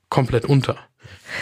komplett 0.09 0.45
unter. 0.45 0.77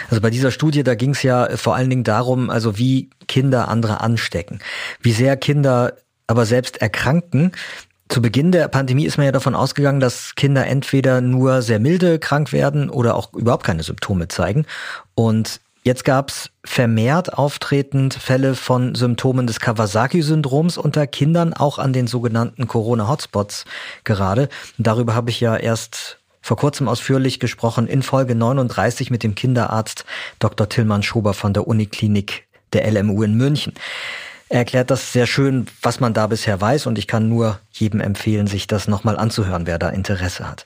Also 0.08 0.20
bei 0.20 0.30
dieser 0.30 0.50
Studie, 0.50 0.82
da 0.82 0.94
ging 0.94 1.10
es 1.10 1.22
ja 1.22 1.56
vor 1.56 1.74
allen 1.74 1.90
Dingen 1.90 2.04
darum, 2.04 2.50
also 2.50 2.78
wie 2.78 3.10
Kinder 3.28 3.68
andere 3.68 4.00
anstecken, 4.00 4.60
wie 5.00 5.12
sehr 5.12 5.36
Kinder 5.36 5.94
aber 6.26 6.46
selbst 6.46 6.80
erkranken. 6.80 7.52
Zu 8.08 8.22
Beginn 8.22 8.52
der 8.52 8.68
Pandemie 8.68 9.04
ist 9.04 9.18
man 9.18 9.26
ja 9.26 9.32
davon 9.32 9.54
ausgegangen, 9.54 10.00
dass 10.00 10.34
Kinder 10.34 10.66
entweder 10.66 11.20
nur 11.20 11.62
sehr 11.62 11.78
milde 11.78 12.18
krank 12.18 12.52
werden 12.52 12.90
oder 12.90 13.14
auch 13.14 13.32
überhaupt 13.34 13.64
keine 13.64 13.82
Symptome 13.82 14.28
zeigen. 14.28 14.66
Und 15.14 15.60
Jetzt 15.82 16.04
gab 16.04 16.28
es 16.28 16.50
vermehrt 16.62 17.32
auftretend 17.32 18.12
Fälle 18.12 18.54
von 18.54 18.94
Symptomen 18.94 19.46
des 19.46 19.60
Kawasaki-Syndroms 19.60 20.76
unter 20.76 21.06
Kindern, 21.06 21.54
auch 21.54 21.78
an 21.78 21.94
den 21.94 22.06
sogenannten 22.06 22.68
Corona-Hotspots 22.68 23.64
gerade. 24.04 24.50
Darüber 24.76 25.14
habe 25.14 25.30
ich 25.30 25.40
ja 25.40 25.56
erst 25.56 26.18
vor 26.42 26.58
kurzem 26.58 26.86
ausführlich 26.86 27.40
gesprochen 27.40 27.86
in 27.86 28.02
Folge 28.02 28.34
39 28.34 29.10
mit 29.10 29.22
dem 29.22 29.34
Kinderarzt 29.34 30.04
Dr. 30.38 30.68
Tillmann 30.68 31.02
Schober 31.02 31.32
von 31.32 31.54
der 31.54 31.66
Uniklinik 31.66 32.46
der 32.74 32.90
LMU 32.90 33.22
in 33.22 33.34
München. 33.34 33.72
Er 34.52 34.58
erklärt 34.58 34.90
das 34.90 35.12
sehr 35.12 35.28
schön, 35.28 35.68
was 35.80 36.00
man 36.00 36.12
da 36.12 36.26
bisher 36.26 36.60
weiß 36.60 36.86
und 36.86 36.98
ich 36.98 37.06
kann 37.06 37.28
nur 37.28 37.60
jedem 37.70 38.00
empfehlen, 38.00 38.48
sich 38.48 38.66
das 38.66 38.88
nochmal 38.88 39.16
anzuhören, 39.16 39.64
wer 39.64 39.78
da 39.78 39.90
Interesse 39.90 40.48
hat. 40.48 40.64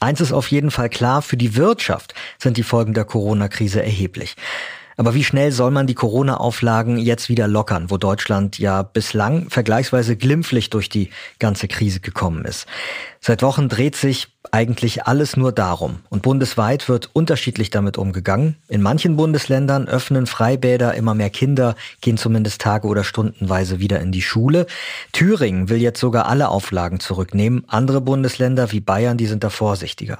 Eins 0.00 0.22
ist 0.22 0.32
auf 0.32 0.50
jeden 0.50 0.70
Fall 0.70 0.88
klar, 0.88 1.20
für 1.20 1.36
die 1.36 1.54
Wirtschaft 1.54 2.14
sind 2.38 2.56
die 2.56 2.62
Folgen 2.62 2.94
der 2.94 3.04
Corona-Krise 3.04 3.82
erheblich. 3.82 4.34
Aber 4.96 5.14
wie 5.14 5.24
schnell 5.24 5.52
soll 5.52 5.70
man 5.70 5.86
die 5.86 5.94
Corona-Auflagen 5.94 6.98
jetzt 6.98 7.28
wieder 7.28 7.48
lockern, 7.48 7.90
wo 7.90 7.96
Deutschland 7.96 8.58
ja 8.58 8.82
bislang 8.82 9.48
vergleichsweise 9.50 10.16
glimpflich 10.16 10.70
durch 10.70 10.88
die 10.88 11.10
ganze 11.38 11.68
Krise 11.68 12.00
gekommen 12.00 12.44
ist? 12.44 12.66
Seit 13.20 13.42
Wochen 13.42 13.68
dreht 13.68 13.94
sich 13.94 14.28
eigentlich 14.50 15.06
alles 15.06 15.36
nur 15.36 15.52
darum. 15.52 16.00
Und 16.08 16.22
bundesweit 16.22 16.88
wird 16.88 17.10
unterschiedlich 17.12 17.70
damit 17.70 17.96
umgegangen. 17.96 18.56
In 18.68 18.82
manchen 18.82 19.16
Bundesländern 19.16 19.86
öffnen 19.86 20.26
Freibäder, 20.26 20.94
immer 20.94 21.14
mehr 21.14 21.30
Kinder 21.30 21.76
gehen 22.00 22.16
zumindest 22.16 22.60
tage- 22.60 22.88
oder 22.88 23.04
stundenweise 23.04 23.78
wieder 23.78 24.00
in 24.00 24.10
die 24.10 24.22
Schule. 24.22 24.66
Thüringen 25.12 25.68
will 25.68 25.80
jetzt 25.80 26.00
sogar 26.00 26.26
alle 26.26 26.48
Auflagen 26.48 26.98
zurücknehmen. 26.98 27.62
Andere 27.68 28.00
Bundesländer 28.00 28.72
wie 28.72 28.80
Bayern, 28.80 29.16
die 29.16 29.26
sind 29.26 29.44
da 29.44 29.50
vorsichtiger. 29.50 30.18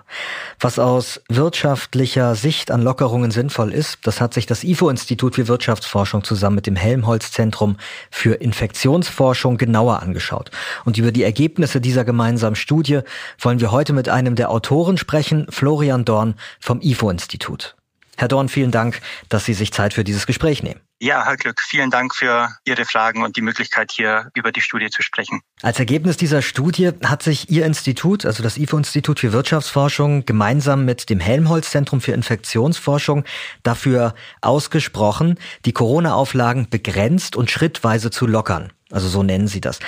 Was 0.61 0.79
aus 0.79 1.21
wirtschaftlicher 1.29 2.37
Sicht 2.37 2.71
an 2.71 2.83
Lockerungen 2.83 3.33
sinnvoll 3.33 3.73
ist, 3.73 3.99
das 4.05 4.21
hat 4.21 4.33
sich 4.33 4.47
das 4.47 4.62
IFO-Institut 4.65 5.35
für 5.35 5.49
Wirtschaftsforschung 5.49 6.25
zusammen 6.25 6.57
mit 6.57 6.67
dem 6.67 6.77
Helmholtz-Zentrum 6.77 7.77
für 8.11 8.35
Infektionsforschung 8.35 9.59
genauer 9.59 10.03
angeschaut. 10.03 10.51
Und 10.85 10.99
über 10.99 11.13
die 11.13 11.23
Ergebnisse 11.23 11.81
dieser 11.81 12.05
gemeinsamen 12.05 12.57
Studie 12.57 13.01
wollen 13.39 13.61
wir 13.61 13.73
heute 13.73 13.93
mit 13.93 14.09
einem 14.09 14.35
der 14.35 14.51
Autoren 14.51 14.97
sprechen, 14.99 15.47
Florian 15.51 16.05
Dorn 16.05 16.35
vom 16.61 16.81
IFO-Institut. 16.81 17.75
Herr 18.17 18.29
Dorn, 18.29 18.49
vielen 18.49 18.71
Dank, 18.71 19.01
dass 19.29 19.45
Sie 19.45 19.55
sich 19.55 19.73
Zeit 19.73 19.95
für 19.95 20.05
dieses 20.05 20.27
Gespräch 20.27 20.63
nehmen. 20.63 20.81
Ja, 21.01 21.25
Herr 21.25 21.37
Glück, 21.37 21.61
vielen 21.61 21.91
Dank 21.91 22.15
für 22.15 22.49
Ihre 22.65 22.85
Fragen 22.85 23.25
und 23.25 23.37
die 23.37 23.41
Möglichkeit, 23.41 23.91
hier 23.91 24.31
über 24.35 24.53
die 24.53 24.61
Studie 24.61 24.89
zu 24.89 25.03
sprechen. 25.03 25.41
Als 25.61 25.81
Ergebnis 25.81 26.17
dieser 26.17 26.43
Studie 26.43 26.93
hat 27.05 27.25
sich 27.25 27.51
Ihr 27.51 27.67
Institut, 27.67 28.25
also 28.25 28.43
das 28.45 28.57
IFO-Institut 28.57 29.19
für 29.19 29.33
Wirtschaftsforschung, 29.33 30.27
gemeinsam 30.27 30.85
mit 30.85 31.11
dem 31.11 31.19
Helmholtz-Zentrum 31.19 32.01
für 32.01 32.13
Infektionsforschung 32.13 33.25
dafür 33.65 34.15
ausgesprochen, 34.43 35.41
die 35.65 35.73
Corona-Auflagen 35.73 36.69
begrenzt 36.71 37.35
und 37.35 37.51
schrittweise 37.51 38.13
zu 38.13 38.29
lockern. 38.29 38.73
Also 38.93 39.09
so 39.09 39.25
nennen 39.25 39.49
Sie 39.49 39.61
das. 39.61 39.81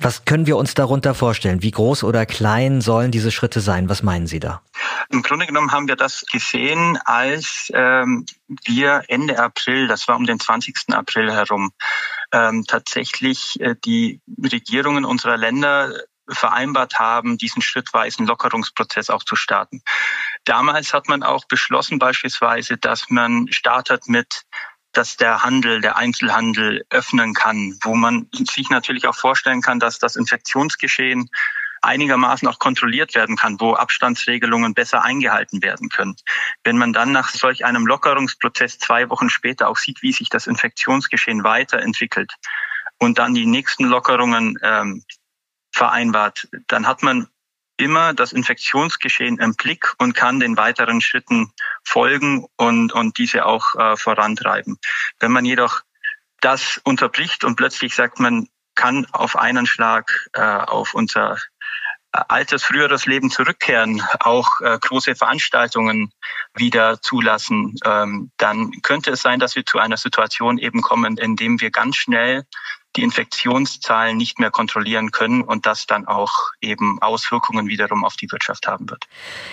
Was 0.00 0.24
können 0.24 0.46
wir 0.46 0.56
uns 0.56 0.74
darunter 0.74 1.14
vorstellen? 1.14 1.62
Wie 1.62 1.72
groß 1.72 2.04
oder 2.04 2.24
klein 2.24 2.80
sollen 2.80 3.10
diese 3.10 3.32
Schritte 3.32 3.60
sein? 3.60 3.88
Was 3.88 4.02
meinen 4.02 4.26
Sie 4.28 4.38
da? 4.38 4.62
Im 5.10 5.22
Grunde 5.22 5.46
genommen 5.46 5.72
haben 5.72 5.88
wir 5.88 5.96
das 5.96 6.24
gesehen, 6.30 6.98
als 7.04 7.72
ähm, 7.74 8.24
wir 8.64 9.02
Ende 9.08 9.38
April, 9.38 9.88
das 9.88 10.06
war 10.06 10.16
um 10.16 10.24
den 10.24 10.38
20. 10.38 10.92
April 10.92 11.32
herum, 11.32 11.72
ähm, 12.32 12.64
tatsächlich 12.66 13.60
äh, 13.60 13.74
die 13.84 14.20
Regierungen 14.40 15.04
unserer 15.04 15.36
Länder 15.36 15.92
vereinbart 16.30 16.98
haben, 16.98 17.38
diesen 17.38 17.62
schrittweisen 17.62 18.26
Lockerungsprozess 18.26 19.10
auch 19.10 19.24
zu 19.24 19.34
starten. 19.34 19.82
Damals 20.44 20.92
hat 20.92 21.08
man 21.08 21.22
auch 21.22 21.46
beschlossen 21.46 21.98
beispielsweise, 21.98 22.76
dass 22.76 23.08
man 23.08 23.50
startet 23.50 24.08
mit 24.08 24.42
dass 24.92 25.16
der 25.16 25.42
Handel, 25.42 25.80
der 25.80 25.96
Einzelhandel 25.96 26.84
öffnen 26.90 27.34
kann, 27.34 27.78
wo 27.82 27.94
man 27.94 28.28
sich 28.32 28.70
natürlich 28.70 29.06
auch 29.06 29.16
vorstellen 29.16 29.60
kann, 29.60 29.78
dass 29.78 29.98
das 29.98 30.16
Infektionsgeschehen 30.16 31.28
einigermaßen 31.82 32.48
auch 32.48 32.58
kontrolliert 32.58 33.14
werden 33.14 33.36
kann, 33.36 33.60
wo 33.60 33.74
Abstandsregelungen 33.74 34.74
besser 34.74 35.04
eingehalten 35.04 35.62
werden 35.62 35.88
können. 35.88 36.16
Wenn 36.64 36.78
man 36.78 36.92
dann 36.92 37.12
nach 37.12 37.28
solch 37.28 37.64
einem 37.64 37.86
Lockerungsprozess 37.86 38.78
zwei 38.78 39.08
Wochen 39.10 39.30
später 39.30 39.68
auch 39.68 39.76
sieht, 39.76 40.02
wie 40.02 40.12
sich 40.12 40.28
das 40.28 40.46
Infektionsgeschehen 40.46 41.44
weiterentwickelt 41.44 42.32
und 42.98 43.18
dann 43.18 43.34
die 43.34 43.46
nächsten 43.46 43.84
Lockerungen 43.84 44.58
ähm, 44.62 45.04
vereinbart, 45.72 46.48
dann 46.66 46.86
hat 46.86 47.02
man 47.02 47.28
immer 47.78 48.12
das 48.12 48.32
Infektionsgeschehen 48.32 49.38
im 49.38 49.54
Blick 49.54 49.94
und 49.98 50.14
kann 50.14 50.40
den 50.40 50.56
weiteren 50.56 51.00
Schritten 51.00 51.52
folgen 51.84 52.46
und, 52.56 52.92
und 52.92 53.18
diese 53.18 53.46
auch 53.46 53.74
äh, 53.76 53.96
vorantreiben. 53.96 54.78
Wenn 55.18 55.32
man 55.32 55.44
jedoch 55.44 55.80
das 56.40 56.80
unterbricht 56.84 57.44
und 57.44 57.56
plötzlich 57.56 57.94
sagt, 57.94 58.20
man 58.20 58.48
kann 58.74 59.06
auf 59.12 59.36
einen 59.36 59.66
Schlag 59.66 60.28
äh, 60.34 60.40
auf 60.40 60.94
unser 60.94 61.38
altes, 62.28 62.64
früheres 62.64 63.06
Leben 63.06 63.30
zurückkehren, 63.30 64.02
auch 64.20 64.48
äh, 64.62 64.78
große 64.78 65.14
Veranstaltungen 65.14 66.12
wieder 66.54 67.00
zulassen, 67.00 67.76
ähm, 67.84 68.30
dann 68.36 68.72
könnte 68.82 69.10
es 69.12 69.22
sein, 69.22 69.40
dass 69.40 69.56
wir 69.56 69.64
zu 69.64 69.78
einer 69.78 69.96
Situation 69.96 70.58
eben 70.58 70.82
kommen, 70.82 71.16
in 71.16 71.36
dem 71.36 71.60
wir 71.60 71.70
ganz 71.70 71.96
schnell 71.96 72.44
die 72.96 73.02
Infektionszahlen 73.02 74.16
nicht 74.16 74.38
mehr 74.38 74.50
kontrollieren 74.50 75.10
können 75.10 75.42
und 75.42 75.66
das 75.66 75.86
dann 75.86 76.06
auch 76.06 76.32
eben 76.60 77.00
Auswirkungen 77.00 77.68
wiederum 77.68 78.04
auf 78.04 78.16
die 78.16 78.30
Wirtschaft 78.32 78.66
haben 78.66 78.88
wird. 78.90 79.04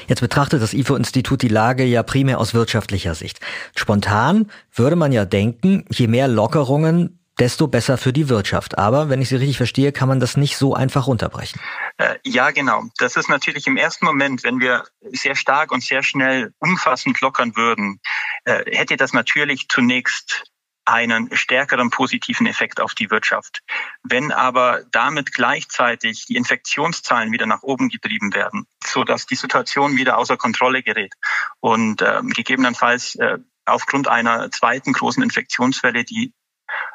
Jetzt 0.07 0.21
betrachtet 0.21 0.61
das 0.61 0.73
IFO-Institut 0.73 1.41
die 1.41 1.49
Lage 1.49 1.83
ja 1.83 2.01
primär 2.01 2.39
aus 2.39 2.53
wirtschaftlicher 2.53 3.13
Sicht. 3.13 3.39
Spontan 3.75 4.49
würde 4.73 4.95
man 4.95 5.11
ja 5.11 5.25
denken, 5.25 5.85
je 5.89 6.07
mehr 6.07 6.27
Lockerungen, 6.27 7.19
desto 7.39 7.67
besser 7.67 7.97
für 7.97 8.13
die 8.13 8.29
Wirtschaft. 8.29 8.77
Aber 8.77 9.09
wenn 9.09 9.21
ich 9.21 9.29
Sie 9.29 9.35
richtig 9.35 9.57
verstehe, 9.57 9.91
kann 9.91 10.07
man 10.07 10.19
das 10.19 10.37
nicht 10.37 10.57
so 10.57 10.73
einfach 10.73 11.07
runterbrechen. 11.07 11.59
Äh, 11.97 12.15
ja, 12.23 12.51
genau. 12.51 12.83
Das 12.97 13.15
ist 13.15 13.29
natürlich 13.29 13.67
im 13.67 13.77
ersten 13.77 14.05
Moment, 14.05 14.43
wenn 14.43 14.59
wir 14.59 14.85
sehr 15.01 15.35
stark 15.35 15.71
und 15.71 15.83
sehr 15.83 16.03
schnell 16.03 16.53
umfassend 16.59 17.21
lockern 17.21 17.55
würden, 17.55 17.99
äh, 18.45 18.63
hätte 18.75 18.97
das 18.97 19.13
natürlich 19.13 19.67
zunächst 19.69 20.43
einen 20.85 21.35
stärkeren 21.35 21.89
positiven 21.89 22.45
Effekt 22.45 22.79
auf 22.79 22.93
die 22.93 23.09
Wirtschaft. 23.09 23.61
Wenn 24.03 24.31
aber 24.31 24.83
damit 24.91 25.33
gleichzeitig 25.33 26.27
die 26.27 26.35
Infektionszahlen 26.35 27.31
wieder 27.31 27.47
nach 27.47 27.63
oben 27.63 27.89
getrieben 27.89 28.33
werden, 28.33 28.67
so 28.85 29.03
dass 29.03 29.25
die 29.25 29.35
Situation 29.35 29.97
wieder 29.97 30.17
außer 30.17 30.37
Kontrolle 30.37 30.83
gerät 30.83 31.13
und 31.59 32.01
äh, 32.01 32.21
gegebenenfalls 32.23 33.15
äh, 33.15 33.39
aufgrund 33.65 34.07
einer 34.07 34.51
zweiten 34.51 34.93
großen 34.93 35.23
Infektionswelle, 35.23 36.03
die 36.03 36.33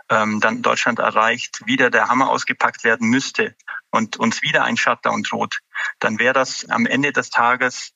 ähm, 0.09 0.41
dann 0.41 0.63
Deutschland 0.63 0.99
erreicht, 0.99 1.67
wieder 1.67 1.91
der 1.91 2.09
Hammer 2.09 2.31
ausgepackt 2.31 2.85
werden 2.85 3.09
müsste 3.09 3.55
und 3.91 4.17
uns 4.17 4.43
wieder 4.43 4.65
ein 4.65 4.77
Shutdown 4.77 5.23
droht, 5.23 5.61
dann 5.99 6.19
wäre 6.19 6.35
das 6.35 6.69
am 6.69 6.87
Ende 6.87 7.13
des 7.13 7.31
Tages 7.31 7.93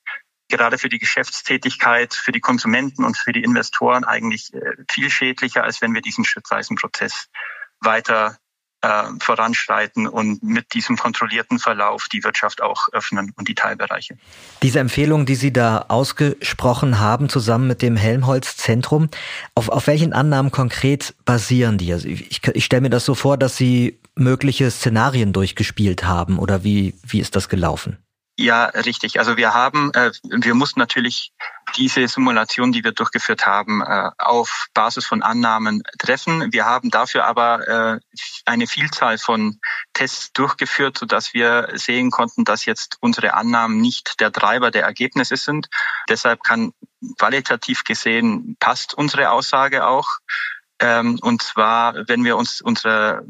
gerade 0.49 0.79
für 0.79 0.88
die 0.88 0.99
Geschäftstätigkeit, 0.99 2.14
für 2.14 2.33
die 2.33 2.41
Konsumenten 2.41 3.05
und 3.05 3.17
für 3.17 3.33
die 3.33 3.43
Investoren 3.43 4.05
eigentlich 4.05 4.53
äh, 4.55 4.61
viel 4.91 5.11
schädlicher, 5.11 5.64
als 5.64 5.81
wenn 5.81 5.95
wir 5.95 6.03
diesen 6.03 6.25
schrittweisen 6.25 6.76
Prozess 6.76 7.29
weiter 7.81 8.38
äh, 8.85 9.05
voranschreiten 9.19 10.07
und 10.07 10.43
mit 10.43 10.75
diesem 10.75 10.97
kontrollierten 10.97 11.59
Verlauf 11.59 12.09
die 12.12 12.23
Wirtschaft 12.23 12.61
auch 12.61 12.88
öffnen 12.93 13.33
und 13.37 13.49
die 13.49 13.55
Teilbereiche. 13.55 14.19
Diese 14.62 14.79
Empfehlung, 14.79 15.25
die 15.25 15.37
Sie 15.37 15.53
da 15.53 15.87
ausgesprochen 15.88 17.00
haben, 17.00 17.31
zusammen 17.31 17.67
mit 17.67 17.81
dem 17.81 17.97
Helmholtz-Zentrum, 17.97 19.09
auf, 19.55 19.71
auf 19.71 19.87
welchen 19.87 20.12
Annahmen 20.12 20.50
konkret 20.50 21.14
basieren 21.25 21.79
die? 21.79 21.95
Also 21.95 22.09
ich, 22.09 22.43
ich 22.47 22.64
stelle 22.64 22.83
mir 22.83 22.91
das 22.91 23.07
so 23.07 23.14
vor, 23.14 23.38
dass 23.38 23.57
Sie 23.57 23.99
mögliche 24.17 24.71
Szenarien 24.71 25.33
durchgespielt 25.33 26.05
haben 26.05 26.38
oder 26.38 26.62
wie, 26.62 26.95
wie 27.07 27.21
ist 27.21 27.37
das 27.37 27.49
gelaufen? 27.49 27.97
Ja, 28.37 28.64
richtig. 28.64 29.21
Also 29.21 29.37
wir 29.37 29.55
haben, 29.55 29.93
äh, 29.95 30.11
wir 30.25 30.55
mussten 30.55 30.81
natürlich 30.81 31.33
diese 31.76 32.07
Simulation, 32.09 32.73
die 32.73 32.83
wir 32.83 32.91
durchgeführt 32.91 33.47
haben, 33.47 33.81
äh, 33.81 34.11
auf 34.19 34.67
Basis 34.75 35.07
von 35.07 35.23
Annahmen 35.23 35.85
treffen. 36.00 36.53
Wir 36.53 36.64
haben 36.64 36.91
dafür 36.91 37.26
aber 37.26 37.69
äh, 37.69 38.00
eine 38.45 38.67
Vielzahl 38.67 39.19
von 39.19 39.61
Tests 39.93 40.33
durchgeführt, 40.33 40.99
sodass 40.99 41.33
wir 41.33 41.69
sehen 41.75 42.11
konnten, 42.11 42.45
dass 42.45 42.64
jetzt 42.64 42.97
unsere 43.00 43.35
Annahmen 43.35 43.81
nicht 43.81 44.19
der 44.19 44.33
Treiber 44.33 44.73
der 44.73 44.83
Ergebnisse 44.83 45.37
sind. 45.37 45.69
Deshalb 46.09 46.43
kann 46.43 46.73
qualitativ 47.19 47.85
gesehen 47.85 48.57
passt 48.59 48.95
unsere 48.95 49.31
Aussage 49.31 49.87
auch. 49.87 50.09
Ähm, 50.81 51.21
und 51.23 51.41
zwar, 51.41 51.95
wenn 52.09 52.25
wir 52.25 52.37
uns 52.37 52.61
unsere 52.61 53.25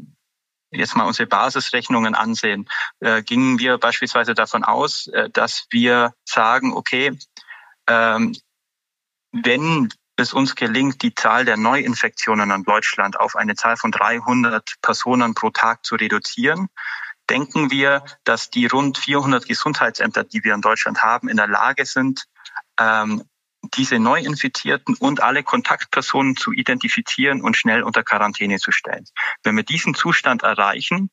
jetzt 0.75 0.95
mal 0.95 1.05
unsere 1.05 1.27
Basisrechnungen 1.27 2.15
ansehen, 2.15 2.67
äh, 2.99 3.23
gingen 3.23 3.59
wir 3.59 3.77
beispielsweise 3.77 4.33
davon 4.33 4.63
aus, 4.63 5.07
äh, 5.07 5.29
dass 5.29 5.67
wir 5.71 6.13
sagen, 6.25 6.73
okay, 6.73 7.17
ähm, 7.87 8.35
wenn 9.31 9.89
es 10.17 10.33
uns 10.33 10.55
gelingt, 10.55 11.01
die 11.01 11.13
Zahl 11.13 11.45
der 11.45 11.57
Neuinfektionen 11.57 12.51
an 12.51 12.63
Deutschland 12.63 13.19
auf 13.19 13.35
eine 13.35 13.55
Zahl 13.55 13.75
von 13.77 13.91
300 13.91 14.75
Personen 14.81 15.33
pro 15.33 15.49
Tag 15.49 15.83
zu 15.85 15.95
reduzieren, 15.95 16.69
denken 17.29 17.71
wir, 17.71 18.03
dass 18.23 18.49
die 18.49 18.67
rund 18.67 18.97
400 18.97 19.45
Gesundheitsämter, 19.45 20.23
die 20.23 20.43
wir 20.43 20.53
in 20.53 20.61
Deutschland 20.61 21.01
haben, 21.01 21.27
in 21.27 21.37
der 21.37 21.47
Lage 21.47 21.85
sind, 21.85 22.25
ähm, 22.79 23.23
diese 23.75 23.99
Neuinfizierten 23.99 24.95
und 24.95 25.21
alle 25.21 25.43
Kontaktpersonen 25.43 26.35
zu 26.35 26.51
identifizieren 26.51 27.41
und 27.41 27.57
schnell 27.57 27.83
unter 27.83 28.03
Quarantäne 28.03 28.57
zu 28.57 28.71
stellen. 28.71 29.05
Wenn 29.43 29.55
wir 29.55 29.63
diesen 29.63 29.93
Zustand 29.93 30.43
erreichen, 30.43 31.09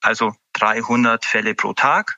also 0.00 0.34
300 0.54 1.24
Fälle 1.24 1.54
pro 1.54 1.72
Tag, 1.72 2.16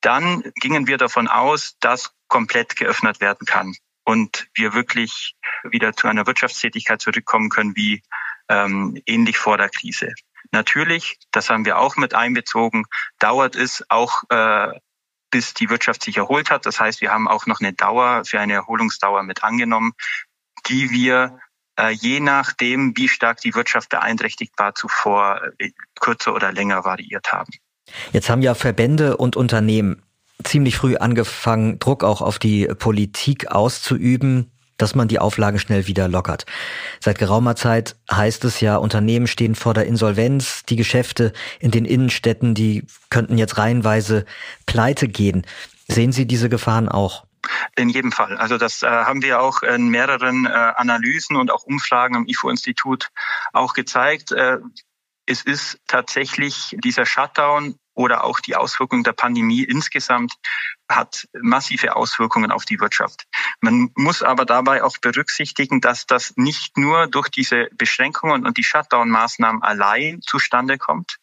dann 0.00 0.42
gingen 0.56 0.86
wir 0.86 0.98
davon 0.98 1.28
aus, 1.28 1.76
dass 1.80 2.12
komplett 2.28 2.76
geöffnet 2.76 3.20
werden 3.20 3.46
kann 3.46 3.74
und 4.04 4.48
wir 4.54 4.74
wirklich 4.74 5.34
wieder 5.62 5.94
zu 5.94 6.08
einer 6.08 6.26
Wirtschaftstätigkeit 6.26 7.00
zurückkommen 7.00 7.48
können, 7.48 7.74
wie 7.76 8.02
ähm, 8.48 9.00
ähnlich 9.06 9.38
vor 9.38 9.56
der 9.56 9.70
Krise. 9.70 10.12
Natürlich, 10.50 11.18
das 11.32 11.48
haben 11.48 11.64
wir 11.64 11.78
auch 11.78 11.96
mit 11.96 12.14
einbezogen, 12.14 12.84
dauert 13.18 13.56
es 13.56 13.84
auch 13.88 14.22
äh, 14.28 14.78
bis 15.34 15.52
die 15.52 15.68
Wirtschaft 15.68 16.04
sich 16.04 16.16
erholt 16.16 16.48
hat. 16.48 16.64
Das 16.64 16.78
heißt, 16.78 17.00
wir 17.00 17.10
haben 17.10 17.26
auch 17.26 17.46
noch 17.46 17.58
eine 17.58 17.72
Dauer 17.72 18.24
für 18.24 18.38
eine 18.38 18.52
Erholungsdauer 18.52 19.24
mit 19.24 19.42
angenommen, 19.42 19.94
die 20.68 20.90
wir 20.90 21.40
äh, 21.76 21.90
je 21.90 22.20
nachdem, 22.20 22.96
wie 22.96 23.08
stark 23.08 23.40
die 23.40 23.52
Wirtschaft 23.52 23.88
beeinträchtigt 23.88 24.52
war, 24.58 24.76
zuvor 24.76 25.40
äh, 25.58 25.70
kürzer 25.98 26.36
oder 26.36 26.52
länger 26.52 26.84
variiert 26.84 27.32
haben. 27.32 27.50
Jetzt 28.12 28.30
haben 28.30 28.42
ja 28.42 28.54
Verbände 28.54 29.16
und 29.16 29.34
Unternehmen 29.34 30.04
ziemlich 30.44 30.76
früh 30.76 30.94
angefangen, 30.98 31.80
Druck 31.80 32.04
auch 32.04 32.22
auf 32.22 32.38
die 32.38 32.68
Politik 32.78 33.50
auszuüben 33.50 34.52
dass 34.76 34.94
man 34.94 35.08
die 35.08 35.18
Auflagen 35.18 35.58
schnell 35.58 35.86
wieder 35.86 36.08
lockert. 36.08 36.46
Seit 37.00 37.18
geraumer 37.18 37.56
Zeit 37.56 37.96
heißt 38.10 38.44
es 38.44 38.60
ja, 38.60 38.76
Unternehmen 38.76 39.26
stehen 39.26 39.54
vor 39.54 39.74
der 39.74 39.86
Insolvenz, 39.86 40.64
die 40.64 40.76
Geschäfte 40.76 41.32
in 41.60 41.70
den 41.70 41.84
Innenstädten, 41.84 42.54
die 42.54 42.84
könnten 43.10 43.38
jetzt 43.38 43.58
reihenweise 43.58 44.24
pleite 44.66 45.08
gehen. 45.08 45.46
Sehen 45.88 46.12
Sie 46.12 46.26
diese 46.26 46.48
Gefahren 46.48 46.88
auch? 46.88 47.24
In 47.76 47.88
jedem 47.88 48.12
Fall. 48.12 48.36
Also 48.36 48.56
das 48.56 48.82
äh, 48.82 48.86
haben 48.86 49.22
wir 49.22 49.40
auch 49.40 49.62
in 49.62 49.88
mehreren 49.88 50.46
äh, 50.46 50.48
Analysen 50.48 51.36
und 51.36 51.50
auch 51.50 51.64
Umfragen 51.64 52.16
am 52.16 52.26
IFO-Institut 52.26 53.10
auch 53.52 53.74
gezeigt. 53.74 54.32
Äh, 54.32 54.58
es 55.26 55.42
ist 55.42 55.80
tatsächlich 55.86 56.76
dieser 56.82 57.06
Shutdown 57.06 57.76
oder 57.94 58.24
auch 58.24 58.40
die 58.40 58.56
Auswirkungen 58.56 59.04
der 59.04 59.12
Pandemie 59.12 59.62
insgesamt 59.62 60.34
hat 60.88 61.28
massive 61.32 61.96
Auswirkungen 61.96 62.50
auf 62.50 62.64
die 62.64 62.80
Wirtschaft. 62.80 63.24
Man 63.60 63.90
muss 63.96 64.22
aber 64.22 64.44
dabei 64.44 64.82
auch 64.82 64.98
berücksichtigen, 64.98 65.80
dass 65.80 66.06
das 66.06 66.34
nicht 66.36 66.76
nur 66.76 67.06
durch 67.06 67.28
diese 67.28 67.68
Beschränkungen 67.72 68.46
und 68.46 68.58
die 68.58 68.64
Shutdown-Maßnahmen 68.64 69.62
allein 69.62 70.20
zustande 70.22 70.78
kommt. 70.78 71.18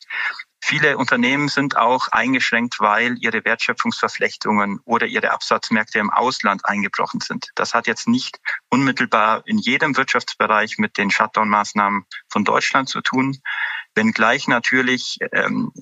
Viele 0.64 0.98
Unternehmen 0.98 1.48
sind 1.48 1.76
auch 1.76 2.08
eingeschränkt, 2.10 2.80
weil 2.80 3.18
ihre 3.20 3.44
Wertschöpfungsverflechtungen 3.44 4.80
oder 4.86 5.08
ihre 5.08 5.32
Absatzmärkte 5.32 5.98
im 6.00 6.12
Ausland 6.12 6.66
eingebrochen 6.66 7.20
sind. 7.20 7.50
Das 7.56 7.74
hat 7.74 7.88
jetzt 7.88 8.08
nicht 8.08 8.38
unmittelbar 8.70 9.42
in 9.48 9.58
jedem 9.58 9.98
Wirtschaftsbereich 9.98 10.78
mit 10.78 10.98
den 10.98 11.10
Shutdown-Maßnahmen 11.10 12.06
von 12.30 12.46
Deutschland 12.46 12.90
zu 12.90 13.02
tun, 13.02 13.42
wenngleich 13.96 14.48
natürlich 14.48 15.18
ähm, 15.32 15.74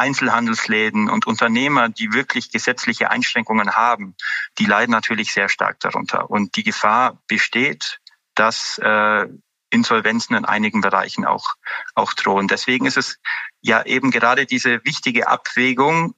Einzelhandelsläden 0.00 1.10
und 1.10 1.26
Unternehmer, 1.26 1.90
die 1.90 2.12
wirklich 2.12 2.50
gesetzliche 2.50 3.10
Einschränkungen 3.10 3.72
haben, 3.72 4.16
die 4.58 4.64
leiden 4.64 4.92
natürlich 4.92 5.32
sehr 5.32 5.48
stark 5.48 5.78
darunter. 5.80 6.30
Und 6.30 6.56
die 6.56 6.64
Gefahr 6.64 7.22
besteht, 7.28 8.00
dass 8.34 8.78
äh, 8.78 9.26
Insolvenzen 9.70 10.34
in 10.34 10.44
einigen 10.44 10.80
Bereichen 10.80 11.24
auch, 11.24 11.54
auch 11.94 12.14
drohen. 12.14 12.48
Deswegen 12.48 12.86
ist 12.86 12.96
es 12.96 13.18
ja 13.60 13.84
eben 13.84 14.10
gerade 14.10 14.46
diese 14.46 14.84
wichtige 14.84 15.28
Abwägung, 15.28 16.14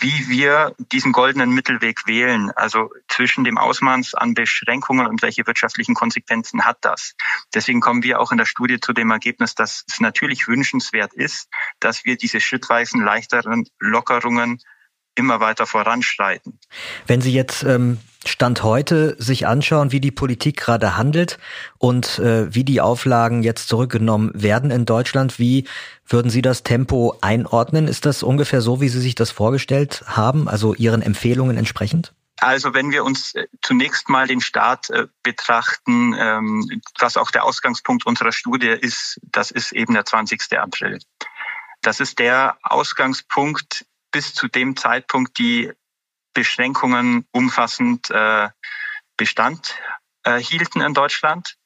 wie 0.00 0.28
wir 0.28 0.74
diesen 0.92 1.12
goldenen 1.12 1.50
Mittelweg 1.50 2.06
wählen, 2.06 2.50
also 2.50 2.90
zwischen 3.08 3.44
dem 3.44 3.58
Ausmaß 3.58 4.14
an 4.14 4.34
Beschränkungen 4.34 5.06
und 5.06 5.22
welche 5.22 5.46
wirtschaftlichen 5.46 5.94
Konsequenzen 5.94 6.64
hat 6.64 6.78
das. 6.80 7.14
Deswegen 7.54 7.80
kommen 7.80 8.02
wir 8.02 8.20
auch 8.20 8.32
in 8.32 8.38
der 8.38 8.46
Studie 8.46 8.80
zu 8.80 8.92
dem 8.92 9.10
Ergebnis, 9.10 9.54
dass 9.54 9.84
es 9.88 10.00
natürlich 10.00 10.48
wünschenswert 10.48 11.12
ist, 11.12 11.48
dass 11.80 12.04
wir 12.04 12.16
diese 12.16 12.40
schrittweisen, 12.40 13.04
leichteren 13.04 13.66
Lockerungen 13.78 14.60
immer 15.14 15.40
weiter 15.40 15.66
voranschreiten. 15.66 16.58
Wenn 17.06 17.20
Sie 17.20 17.32
jetzt 17.32 17.62
ähm, 17.62 17.98
Stand 18.26 18.62
heute 18.62 19.16
sich 19.18 19.46
anschauen, 19.46 19.92
wie 19.92 20.00
die 20.00 20.10
Politik 20.10 20.58
gerade 20.58 20.96
handelt 20.96 21.38
und 21.78 22.18
äh, 22.18 22.54
wie 22.54 22.64
die 22.64 22.80
Auflagen 22.82 23.42
jetzt 23.42 23.68
zurückgenommen 23.68 24.30
werden 24.34 24.70
in 24.70 24.84
Deutschland, 24.84 25.38
wie 25.38 25.66
würden 26.06 26.30
Sie 26.30 26.42
das 26.42 26.62
Tempo 26.62 27.16
einordnen? 27.22 27.88
Ist 27.88 28.04
das 28.04 28.22
ungefähr 28.22 28.60
so, 28.60 28.80
wie 28.80 28.88
Sie 28.88 29.00
sich 29.00 29.14
das 29.14 29.30
vorgestellt 29.30 30.04
haben, 30.06 30.48
also 30.48 30.74
Ihren 30.74 31.00
Empfehlungen 31.00 31.56
entsprechend? 31.56 32.12
Also 32.40 32.72
wenn 32.74 32.90
wir 32.90 33.04
uns 33.04 33.34
äh, 33.34 33.46
zunächst 33.62 34.08
mal 34.08 34.26
den 34.26 34.40
Start 34.40 34.90
äh, 34.90 35.06
betrachten, 35.22 36.14
ähm, 36.18 36.82
was 36.98 37.16
auch 37.16 37.30
der 37.30 37.44
Ausgangspunkt 37.44 38.06
unserer 38.06 38.32
Studie 38.32 38.68
ist, 38.68 39.20
das 39.22 39.50
ist 39.50 39.72
eben 39.72 39.94
der 39.94 40.04
20. 40.04 40.58
April. 40.58 40.98
Das 41.82 42.00
ist 42.00 42.18
der 42.18 42.58
Ausgangspunkt, 42.62 43.86
bis 44.10 44.34
zu 44.34 44.48
dem 44.48 44.76
Zeitpunkt 44.76 45.38
die 45.38 45.72
Beschränkungen 46.34 47.26
umfassend 47.32 48.10
äh, 48.10 48.48
Bestand 49.16 49.74
äh, 50.24 50.38
hielten 50.38 50.80
in 50.80 50.94
Deutschland. 50.94 51.56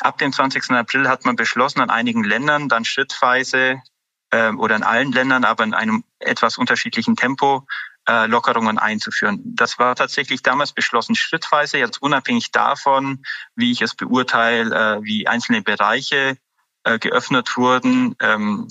Ab 0.00 0.18
dem 0.18 0.32
20. 0.32 0.70
April 0.70 1.08
hat 1.08 1.24
man 1.24 1.36
beschlossen, 1.36 1.80
an 1.80 1.90
einigen 1.90 2.24
Ländern 2.24 2.68
dann 2.68 2.84
schrittweise 2.84 3.82
äh, 4.30 4.50
oder 4.52 4.76
in 4.76 4.82
allen 4.82 5.12
Ländern, 5.12 5.44
aber 5.44 5.64
in 5.64 5.74
einem 5.74 6.04
etwas 6.18 6.58
unterschiedlichen 6.58 7.16
Tempo 7.16 7.66
äh, 8.08 8.26
Lockerungen 8.26 8.78
einzuführen. 8.78 9.40
Das 9.44 9.78
war 9.78 9.94
tatsächlich 9.94 10.42
damals 10.42 10.72
beschlossen 10.72 11.14
schrittweise, 11.14 11.78
jetzt 11.78 12.00
unabhängig 12.00 12.50
davon, 12.50 13.22
wie 13.54 13.72
ich 13.72 13.82
es 13.82 13.94
beurteile, 13.94 14.74
äh, 14.74 15.02
wie 15.02 15.26
einzelne 15.26 15.62
Bereiche 15.62 16.38
äh, 16.84 16.98
geöffnet 16.98 17.56
wurden, 17.56 18.16
ähm, 18.20 18.68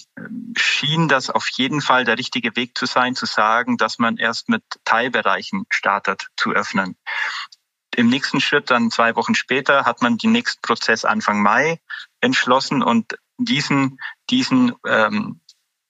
schien 0.58 1.08
das 1.08 1.30
auf 1.30 1.48
jeden 1.50 1.82
Fall 1.82 2.06
der 2.06 2.17
richtige 2.17 2.56
Weg 2.56 2.78
zu 2.78 2.86
sein, 2.86 3.15
zu 3.15 3.26
sagen, 3.26 3.78
dass 3.78 4.00
man 4.00 4.17
erst 4.17 4.50
mit 4.50 4.63
Teilbereichen 4.84 5.65
startet 5.69 6.28
zu 6.36 6.52
öffnen. 6.52 6.95
Im 7.95 8.08
nächsten 8.08 8.39
Schritt, 8.41 8.72
dann 8.72 8.91
zwei 8.91 9.15
Wochen 9.15 9.36
später, 9.36 9.86
hat 9.86 10.02
man 10.02 10.17
den 10.17 10.32
nächsten 10.32 10.62
Prozess 10.62 11.06
Anfang 11.06 11.41
Mai 11.41 11.80
entschlossen 12.22 12.82
und 12.82 13.17
diesen, 13.38 14.00
diesen 14.30 14.74
ähm, 14.86 15.41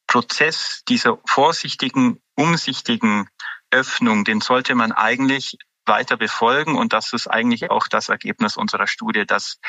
Prozess 0.07 0.83
dieser 0.87 1.19
vorsichtigen, 1.25 2.19
umsichtigen 2.35 3.29
Öffnung, 3.71 4.23
den 4.23 4.41
sollte 4.41 4.75
man 4.75 4.91
eigentlich 4.91 5.57
weiter 5.85 6.17
befolgen. 6.17 6.75
Und 6.75 6.93
das 6.93 7.13
ist 7.13 7.27
eigentlich 7.27 7.69
auch 7.69 7.87
das 7.87 8.09
Ergebnis 8.09 8.57
unserer 8.57 8.87
Studie, 8.87 9.25
dass 9.25 9.59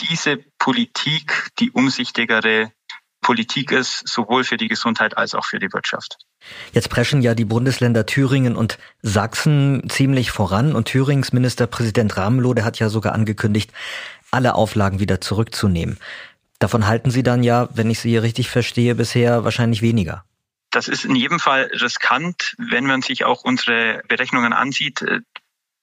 diese 0.00 0.38
Politik 0.58 1.50
die 1.58 1.70
umsichtigere 1.70 2.72
Politik 3.24 3.72
ist, 3.72 4.06
sowohl 4.06 4.44
für 4.44 4.58
die 4.58 4.68
Gesundheit 4.68 5.16
als 5.16 5.34
auch 5.34 5.46
für 5.46 5.58
die 5.58 5.72
Wirtschaft. 5.72 6.18
Jetzt 6.72 6.90
preschen 6.90 7.22
ja 7.22 7.34
die 7.34 7.46
Bundesländer 7.46 8.04
Thüringen 8.04 8.54
und 8.54 8.78
Sachsen 9.02 9.88
ziemlich 9.88 10.30
voran 10.30 10.76
und 10.76 10.84
Thürings 10.86 11.32
Ministerpräsident 11.32 12.16
Ramelow, 12.16 12.52
der 12.52 12.66
hat 12.66 12.78
ja 12.78 12.90
sogar 12.90 13.14
angekündigt, 13.14 13.72
alle 14.30 14.54
Auflagen 14.54 15.00
wieder 15.00 15.22
zurückzunehmen. 15.22 15.98
Davon 16.58 16.86
halten 16.86 17.10
Sie 17.10 17.22
dann 17.22 17.42
ja, 17.42 17.68
wenn 17.72 17.90
ich 17.90 18.00
Sie 18.00 18.10
hier 18.10 18.22
richtig 18.22 18.50
verstehe, 18.50 18.94
bisher 18.94 19.42
wahrscheinlich 19.42 19.80
weniger. 19.80 20.24
Das 20.70 20.88
ist 20.88 21.04
in 21.04 21.16
jedem 21.16 21.38
Fall 21.38 21.70
riskant, 21.72 22.54
wenn 22.58 22.84
man 22.84 23.00
sich 23.00 23.24
auch 23.24 23.42
unsere 23.42 24.02
Berechnungen 24.08 24.52
ansieht. 24.52 25.02
Äh, 25.02 25.20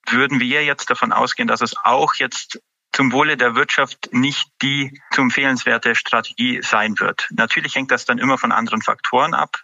würden 0.08 0.38
wir 0.38 0.64
jetzt 0.64 0.90
davon 0.90 1.12
ausgehen, 1.12 1.48
dass 1.48 1.60
es 1.60 1.74
auch 1.82 2.14
jetzt 2.14 2.60
zum 2.92 3.12
Wohle 3.12 3.36
der 3.36 3.54
Wirtschaft 3.54 4.10
nicht 4.12 4.50
die 4.60 5.00
zu 5.10 5.22
empfehlenswerte 5.22 5.94
Strategie 5.94 6.60
sein 6.62 6.98
wird. 6.98 7.26
Natürlich 7.30 7.74
hängt 7.74 7.90
das 7.90 8.04
dann 8.04 8.18
immer 8.18 8.36
von 8.36 8.52
anderen 8.52 8.82
Faktoren 8.82 9.34
ab. 9.34 9.62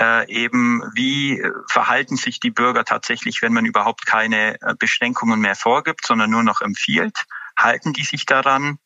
Äh, 0.00 0.30
eben 0.32 0.82
wie 0.94 1.42
verhalten 1.68 2.16
sich 2.16 2.40
die 2.40 2.50
Bürger 2.50 2.84
tatsächlich, 2.84 3.42
wenn 3.42 3.52
man 3.52 3.66
überhaupt 3.66 4.06
keine 4.06 4.60
äh, 4.62 4.74
Beschränkungen 4.78 5.40
mehr 5.40 5.56
vorgibt, 5.56 6.06
sondern 6.06 6.30
nur 6.30 6.42
noch 6.42 6.62
empfiehlt? 6.62 7.26
Halten 7.56 7.92
die 7.92 8.04
sich 8.04 8.24
daran? 8.24 8.78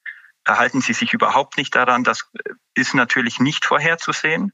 Halten 0.46 0.80
sie 0.80 0.92
sich 0.92 1.14
überhaupt 1.14 1.57
nicht 1.57 1.74
daran? 1.74 2.02
Das 2.04 2.28
ist 2.74 2.94
natürlich 2.94 3.38
nicht 3.38 3.64
vorherzusehen. 3.64 4.52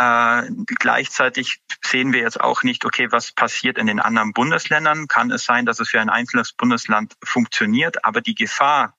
Äh, 0.00 0.48
gleichzeitig 0.78 1.60
sehen 1.84 2.14
wir 2.14 2.20
jetzt 2.20 2.40
auch 2.40 2.62
nicht, 2.62 2.86
okay, 2.86 3.12
was 3.12 3.32
passiert 3.32 3.76
in 3.76 3.86
den 3.86 4.00
anderen 4.00 4.32
Bundesländern. 4.32 5.08
Kann 5.08 5.30
es 5.30 5.44
sein, 5.44 5.66
dass 5.66 5.78
es 5.78 5.90
für 5.90 6.00
ein 6.00 6.08
einzelnes 6.08 6.54
Bundesland 6.54 7.14
funktioniert, 7.22 8.02
aber 8.02 8.22
die 8.22 8.34
Gefahr, 8.34 8.96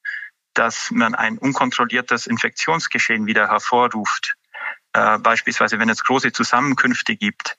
dass 0.54 0.92
man 0.92 1.16
ein 1.16 1.40
unkontrolliertes 1.40 2.28
Infektionsgeschehen 2.28 3.26
wieder 3.26 3.50
hervorruft, 3.50 4.36
äh, 4.94 5.18
beispielsweise 5.18 5.80
wenn 5.80 5.90
es 5.90 6.04
große 6.04 6.34
Zusammenkünfte 6.34 7.16
gibt 7.16 7.58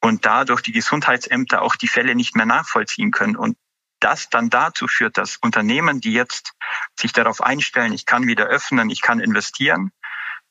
und 0.00 0.24
dadurch 0.24 0.62
die 0.62 0.72
Gesundheitsämter 0.72 1.60
auch 1.60 1.76
die 1.76 1.88
Fälle 1.88 2.14
nicht 2.14 2.34
mehr 2.34 2.46
nachvollziehen 2.46 3.10
können 3.10 3.36
und 3.36 3.58
das 3.98 4.30
dann 4.30 4.48
dazu 4.48 4.88
führt, 4.88 5.18
dass 5.18 5.36
Unternehmen, 5.36 6.00
die 6.00 6.14
jetzt 6.14 6.54
sich 6.98 7.12
darauf 7.12 7.42
einstellen, 7.42 7.92
ich 7.92 8.06
kann 8.06 8.26
wieder 8.26 8.46
öffnen, 8.46 8.88
ich 8.88 9.02
kann 9.02 9.20
investieren, 9.20 9.92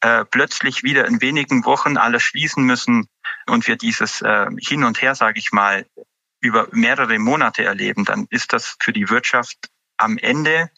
äh, 0.02 0.26
plötzlich 0.26 0.84
wieder 0.84 1.06
in 1.06 1.22
wenigen 1.22 1.66
Wochen 1.66 1.98
alles 1.98 2.24
schließen 2.24 2.64
müssen 2.64 3.08
und 3.48 3.68
wir 3.68 3.76
dieses 3.76 4.22
äh, 4.22 4.48
Hin 4.60 4.84
und 4.84 5.02
Her, 5.02 5.16
sage 5.16 5.40
ich 5.40 5.52
mal, 5.52 5.86
über 6.42 6.68
mehrere 6.72 7.20
Monate 7.20 7.64
erleben, 7.64 8.06
dann 8.06 8.28
ist 8.30 8.54
das 8.54 8.78
für 8.80 8.94
die 8.94 9.10
Wirtschaft 9.10 9.58
am 9.98 10.18
Ende, 10.18 10.70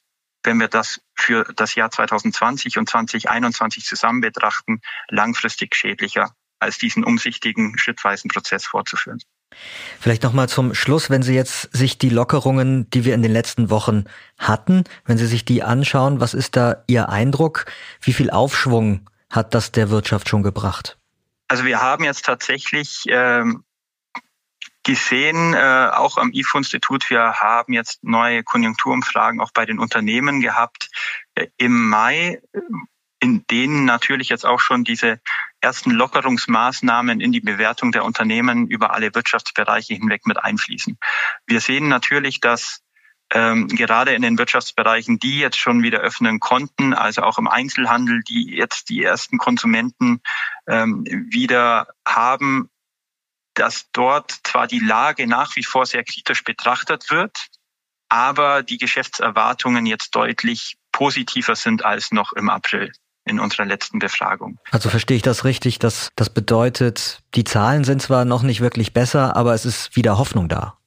wenn 0.43 0.59
wir 0.59 0.67
das 0.67 1.01
für 1.15 1.43
das 1.55 1.75
Jahr 1.75 1.91
2020 1.91 2.77
und 2.77 2.89
2021 2.89 3.85
zusammen 3.85 4.21
betrachten, 4.21 4.81
langfristig 5.09 5.75
schädlicher, 5.75 6.35
als 6.59 6.79
diesen 6.79 7.03
umsichtigen, 7.03 7.77
schrittweisen 7.77 8.29
Prozess 8.29 8.65
fortzuführen. 8.65 9.19
Vielleicht 9.99 10.23
noch 10.23 10.33
mal 10.33 10.49
zum 10.49 10.73
Schluss, 10.73 11.09
wenn 11.09 11.23
Sie 11.23 11.33
jetzt 11.35 11.69
sich 11.73 11.97
die 11.97 12.09
Lockerungen, 12.09 12.89
die 12.89 13.05
wir 13.05 13.13
in 13.13 13.21
den 13.21 13.31
letzten 13.31 13.69
Wochen 13.69 14.05
hatten, 14.37 14.83
wenn 15.05 15.17
Sie 15.17 15.27
sich 15.27 15.45
die 15.45 15.63
anschauen, 15.63 16.19
was 16.19 16.33
ist 16.33 16.55
da 16.55 16.83
Ihr 16.87 17.09
Eindruck? 17.09 17.65
Wie 18.01 18.13
viel 18.13 18.29
Aufschwung 18.29 19.09
hat 19.29 19.53
das 19.53 19.71
der 19.71 19.89
Wirtschaft 19.89 20.29
schon 20.29 20.43
gebracht? 20.43 20.97
Also 21.47 21.65
wir 21.65 21.81
haben 21.81 22.03
jetzt 22.03 22.25
tatsächlich 22.25 23.03
ähm, 23.07 23.63
gesehen, 24.83 25.53
äh, 25.53 25.89
auch 25.93 26.17
am 26.17 26.31
IFO-Institut, 26.33 27.09
wir 27.09 27.33
haben 27.33 27.73
jetzt 27.73 28.03
neue 28.03 28.43
Konjunkturumfragen 28.43 29.39
auch 29.41 29.51
bei 29.53 29.65
den 29.65 29.79
Unternehmen 29.79 30.41
gehabt 30.41 30.89
äh, 31.35 31.47
im 31.57 31.89
Mai, 31.89 32.41
in 33.19 33.45
denen 33.47 33.85
natürlich 33.85 34.29
jetzt 34.29 34.45
auch 34.45 34.59
schon 34.59 34.83
diese 34.83 35.19
ersten 35.61 35.91
Lockerungsmaßnahmen 35.91 37.21
in 37.21 37.31
die 37.31 37.39
Bewertung 37.39 37.91
der 37.91 38.03
Unternehmen 38.03 38.67
über 38.67 38.93
alle 38.93 39.13
Wirtschaftsbereiche 39.13 39.93
hinweg 39.93 40.25
mit 40.25 40.37
einfließen. 40.37 40.97
Wir 41.45 41.61
sehen 41.61 41.87
natürlich, 41.87 42.41
dass 42.41 42.81
ähm, 43.33 43.67
gerade 43.67 44.13
in 44.13 44.23
den 44.23 44.37
Wirtschaftsbereichen, 44.37 45.19
die 45.19 45.39
jetzt 45.39 45.57
schon 45.57 45.83
wieder 45.83 45.99
öffnen 45.99 46.39
konnten, 46.39 46.93
also 46.93 47.21
auch 47.21 47.37
im 47.37 47.47
Einzelhandel, 47.47 48.21
die 48.23 48.55
jetzt 48.55 48.89
die 48.89 49.03
ersten 49.03 49.37
Konsumenten 49.37 50.21
ähm, 50.67 51.05
wieder 51.29 51.87
haben, 52.05 52.69
dass 53.53 53.89
dort 53.91 54.39
zwar 54.43 54.67
die 54.67 54.79
Lage 54.79 55.27
nach 55.27 55.55
wie 55.55 55.63
vor 55.63 55.85
sehr 55.85 56.03
kritisch 56.03 56.43
betrachtet 56.43 57.09
wird, 57.09 57.47
aber 58.09 58.63
die 58.63 58.77
Geschäftserwartungen 58.77 59.85
jetzt 59.85 60.15
deutlich 60.15 60.77
positiver 60.91 61.55
sind 61.55 61.85
als 61.85 62.11
noch 62.11 62.33
im 62.33 62.49
April 62.49 62.91
in 63.31 63.39
unserer 63.39 63.65
letzten 63.65 63.97
Befragung. 63.97 64.59
Also 64.69 64.89
verstehe 64.89 65.17
ich 65.17 65.23
das 65.23 65.43
richtig, 65.45 65.79
dass 65.79 66.09
das 66.15 66.29
bedeutet, 66.29 67.19
die 67.33 67.43
Zahlen 67.43 67.83
sind 67.83 68.01
zwar 68.01 68.25
noch 68.25 68.43
nicht 68.43 68.61
wirklich 68.61 68.93
besser, 68.93 69.35
aber 69.35 69.53
es 69.53 69.65
ist 69.65 69.95
wieder 69.95 70.17
Hoffnung 70.17 70.47
da. 70.47 70.77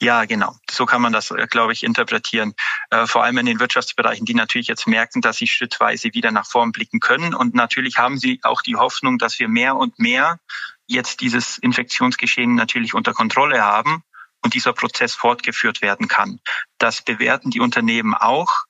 Ja, 0.00 0.24
genau. 0.24 0.54
So 0.70 0.86
kann 0.86 1.02
man 1.02 1.12
das, 1.12 1.30
äh, 1.30 1.46
glaube 1.48 1.72
ich, 1.72 1.82
interpretieren. 1.82 2.54
Äh, 2.90 3.06
vor 3.06 3.24
allem 3.24 3.38
in 3.38 3.46
den 3.46 3.60
Wirtschaftsbereichen, 3.60 4.26
die 4.26 4.34
natürlich 4.34 4.68
jetzt 4.68 4.86
merken, 4.86 5.20
dass 5.20 5.36
sie 5.36 5.46
schrittweise 5.46 6.12
wieder 6.12 6.30
nach 6.30 6.46
vorn 6.46 6.72
blicken 6.72 7.00
können. 7.00 7.34
Und 7.34 7.54
natürlich 7.54 7.98
haben 7.98 8.18
sie 8.18 8.40
auch 8.42 8.62
die 8.62 8.76
Hoffnung, 8.76 9.18
dass 9.18 9.38
wir 9.38 9.48
mehr 9.48 9.76
und 9.76 9.98
mehr 9.98 10.38
jetzt 10.86 11.20
dieses 11.20 11.58
Infektionsgeschehen 11.58 12.54
natürlich 12.54 12.94
unter 12.94 13.12
Kontrolle 13.12 13.62
haben 13.62 14.02
und 14.42 14.54
dieser 14.54 14.72
Prozess 14.72 15.14
fortgeführt 15.14 15.82
werden 15.82 16.08
kann. 16.08 16.40
Das 16.78 17.02
bewerten 17.02 17.50
die 17.50 17.60
Unternehmen 17.60 18.14
auch. 18.14 18.64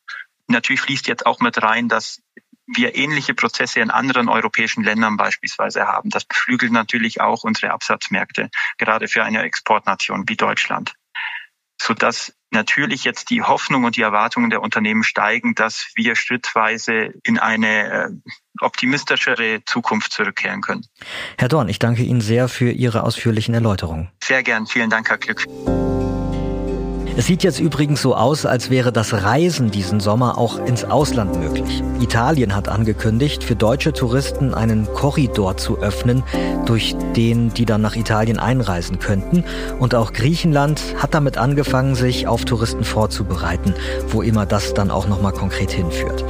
Natürlich 0.48 0.80
fließt 0.80 1.08
jetzt 1.08 1.26
auch 1.26 1.40
mit 1.40 1.62
rein, 1.62 1.88
dass 1.88 2.22
wir 2.66 2.96
ähnliche 2.96 3.34
Prozesse 3.34 3.80
in 3.80 3.90
anderen 3.90 4.28
europäischen 4.28 4.82
Ländern 4.82 5.16
beispielsweise 5.16 5.86
haben. 5.86 6.10
Das 6.10 6.24
beflügelt 6.24 6.72
natürlich 6.72 7.20
auch 7.20 7.44
unsere 7.44 7.72
Absatzmärkte, 7.72 8.50
gerade 8.78 9.08
für 9.08 9.24
eine 9.24 9.42
Exportnation 9.42 10.28
wie 10.28 10.36
Deutschland, 10.36 10.94
sodass 11.80 12.32
natürlich 12.50 13.04
jetzt 13.04 13.30
die 13.30 13.42
Hoffnung 13.42 13.84
und 13.84 13.96
die 13.96 14.02
Erwartungen 14.02 14.50
der 14.50 14.62
Unternehmen 14.62 15.02
steigen, 15.02 15.54
dass 15.54 15.92
wir 15.94 16.16
schrittweise 16.16 17.12
in 17.24 17.38
eine 17.38 17.92
äh, 17.92 18.08
optimistischere 18.60 19.62
Zukunft 19.66 20.12
zurückkehren 20.12 20.62
können. 20.62 20.86
Herr 21.38 21.48
Dorn, 21.48 21.68
ich 21.68 21.78
danke 21.78 22.02
Ihnen 22.02 22.20
sehr 22.20 22.48
für 22.48 22.70
Ihre 22.70 23.02
ausführlichen 23.02 23.54
Erläuterungen. 23.54 24.10
Sehr 24.22 24.42
gern. 24.42 24.66
Vielen 24.66 24.90
Dank, 24.90 25.08
Herr 25.10 25.18
Glück. 25.18 25.44
Es 27.18 27.24
sieht 27.24 27.42
jetzt 27.42 27.60
übrigens 27.60 28.02
so 28.02 28.14
aus, 28.14 28.44
als 28.44 28.68
wäre 28.68 28.92
das 28.92 29.14
Reisen 29.14 29.70
diesen 29.70 30.00
Sommer 30.00 30.36
auch 30.36 30.58
ins 30.66 30.84
Ausland 30.84 31.40
möglich. 31.40 31.82
Italien 31.98 32.54
hat 32.54 32.68
angekündigt, 32.68 33.42
für 33.42 33.56
deutsche 33.56 33.94
Touristen 33.94 34.52
einen 34.52 34.86
Korridor 34.92 35.56
zu 35.56 35.78
öffnen, 35.78 36.22
durch 36.66 36.94
den 37.16 37.54
die 37.54 37.64
dann 37.64 37.80
nach 37.80 37.96
Italien 37.96 38.38
einreisen 38.38 38.98
könnten. 38.98 39.44
Und 39.80 39.94
auch 39.94 40.12
Griechenland 40.12 40.82
hat 40.98 41.14
damit 41.14 41.38
angefangen, 41.38 41.94
sich 41.94 42.28
auf 42.28 42.44
Touristen 42.44 42.84
vorzubereiten, 42.84 43.72
wo 44.08 44.20
immer 44.20 44.44
das 44.44 44.74
dann 44.74 44.90
auch 44.90 45.08
nochmal 45.08 45.32
konkret 45.32 45.70
hinführt. 45.70 46.22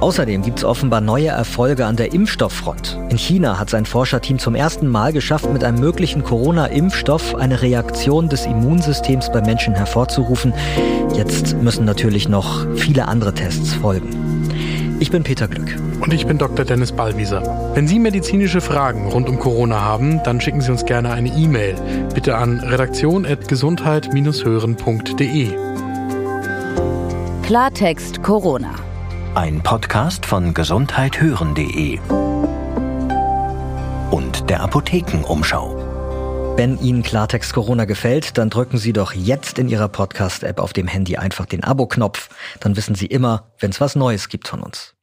Außerdem 0.00 0.42
gibt 0.42 0.58
es 0.58 0.64
offenbar 0.64 1.00
neue 1.00 1.28
Erfolge 1.28 1.86
an 1.86 1.96
der 1.96 2.12
Impfstofffront. 2.12 2.98
In 3.08 3.16
China 3.16 3.58
hat 3.58 3.70
sein 3.70 3.86
Forscherteam 3.86 4.38
zum 4.38 4.54
ersten 4.54 4.88
Mal 4.88 5.12
geschafft, 5.12 5.50
mit 5.50 5.64
einem 5.64 5.80
möglichen 5.80 6.22
Corona-Impfstoff 6.22 7.34
eine 7.36 7.62
Reaktion 7.62 8.28
des 8.28 8.44
Immunsystems 8.44 9.30
bei 9.32 9.40
Menschen 9.40 9.74
hervorzurufen. 10.16 10.52
Jetzt 11.14 11.54
müssen 11.62 11.84
natürlich 11.84 12.28
noch 12.28 12.66
viele 12.76 13.06
andere 13.08 13.34
Tests 13.34 13.74
folgen. 13.74 14.08
Ich 14.98 15.10
bin 15.10 15.22
Peter 15.22 15.46
Glück. 15.46 15.76
Und 16.00 16.14
ich 16.14 16.26
bin 16.26 16.38
Dr. 16.38 16.64
Dennis 16.64 16.92
Ballwieser. 16.92 17.70
Wenn 17.74 17.86
Sie 17.86 17.98
medizinische 17.98 18.62
Fragen 18.62 19.08
rund 19.08 19.28
um 19.28 19.38
Corona 19.38 19.82
haben, 19.82 20.22
dann 20.24 20.40
schicken 20.40 20.62
Sie 20.62 20.70
uns 20.70 20.86
gerne 20.86 21.12
eine 21.12 21.28
E-Mail. 21.28 21.74
Bitte 22.14 22.36
an 22.36 22.60
redaktion.gesundheit-hören.de. 22.60 25.50
Klartext 27.42 28.22
Corona. 28.22 28.70
Ein 29.34 29.60
Podcast 29.62 30.24
von 30.24 30.54
gesundheithören.de 30.54 31.98
und 34.10 34.48
der 34.48 34.62
Apothekenumschau. 34.62 35.75
Wenn 36.56 36.80
Ihnen 36.80 37.02
Klartext 37.02 37.52
Corona 37.52 37.84
gefällt, 37.84 38.38
dann 38.38 38.48
drücken 38.48 38.78
Sie 38.78 38.94
doch 38.94 39.12
jetzt 39.12 39.58
in 39.58 39.68
Ihrer 39.68 39.88
Podcast-App 39.88 40.58
auf 40.58 40.72
dem 40.72 40.86
Handy 40.86 41.18
einfach 41.18 41.44
den 41.44 41.62
Abo-Knopf. 41.62 42.30
Dann 42.60 42.76
wissen 42.76 42.94
Sie 42.94 43.04
immer, 43.04 43.52
wenn 43.58 43.72
es 43.72 43.80
was 43.82 43.94
Neues 43.94 44.30
gibt 44.30 44.48
von 44.48 44.62
uns. 44.62 44.95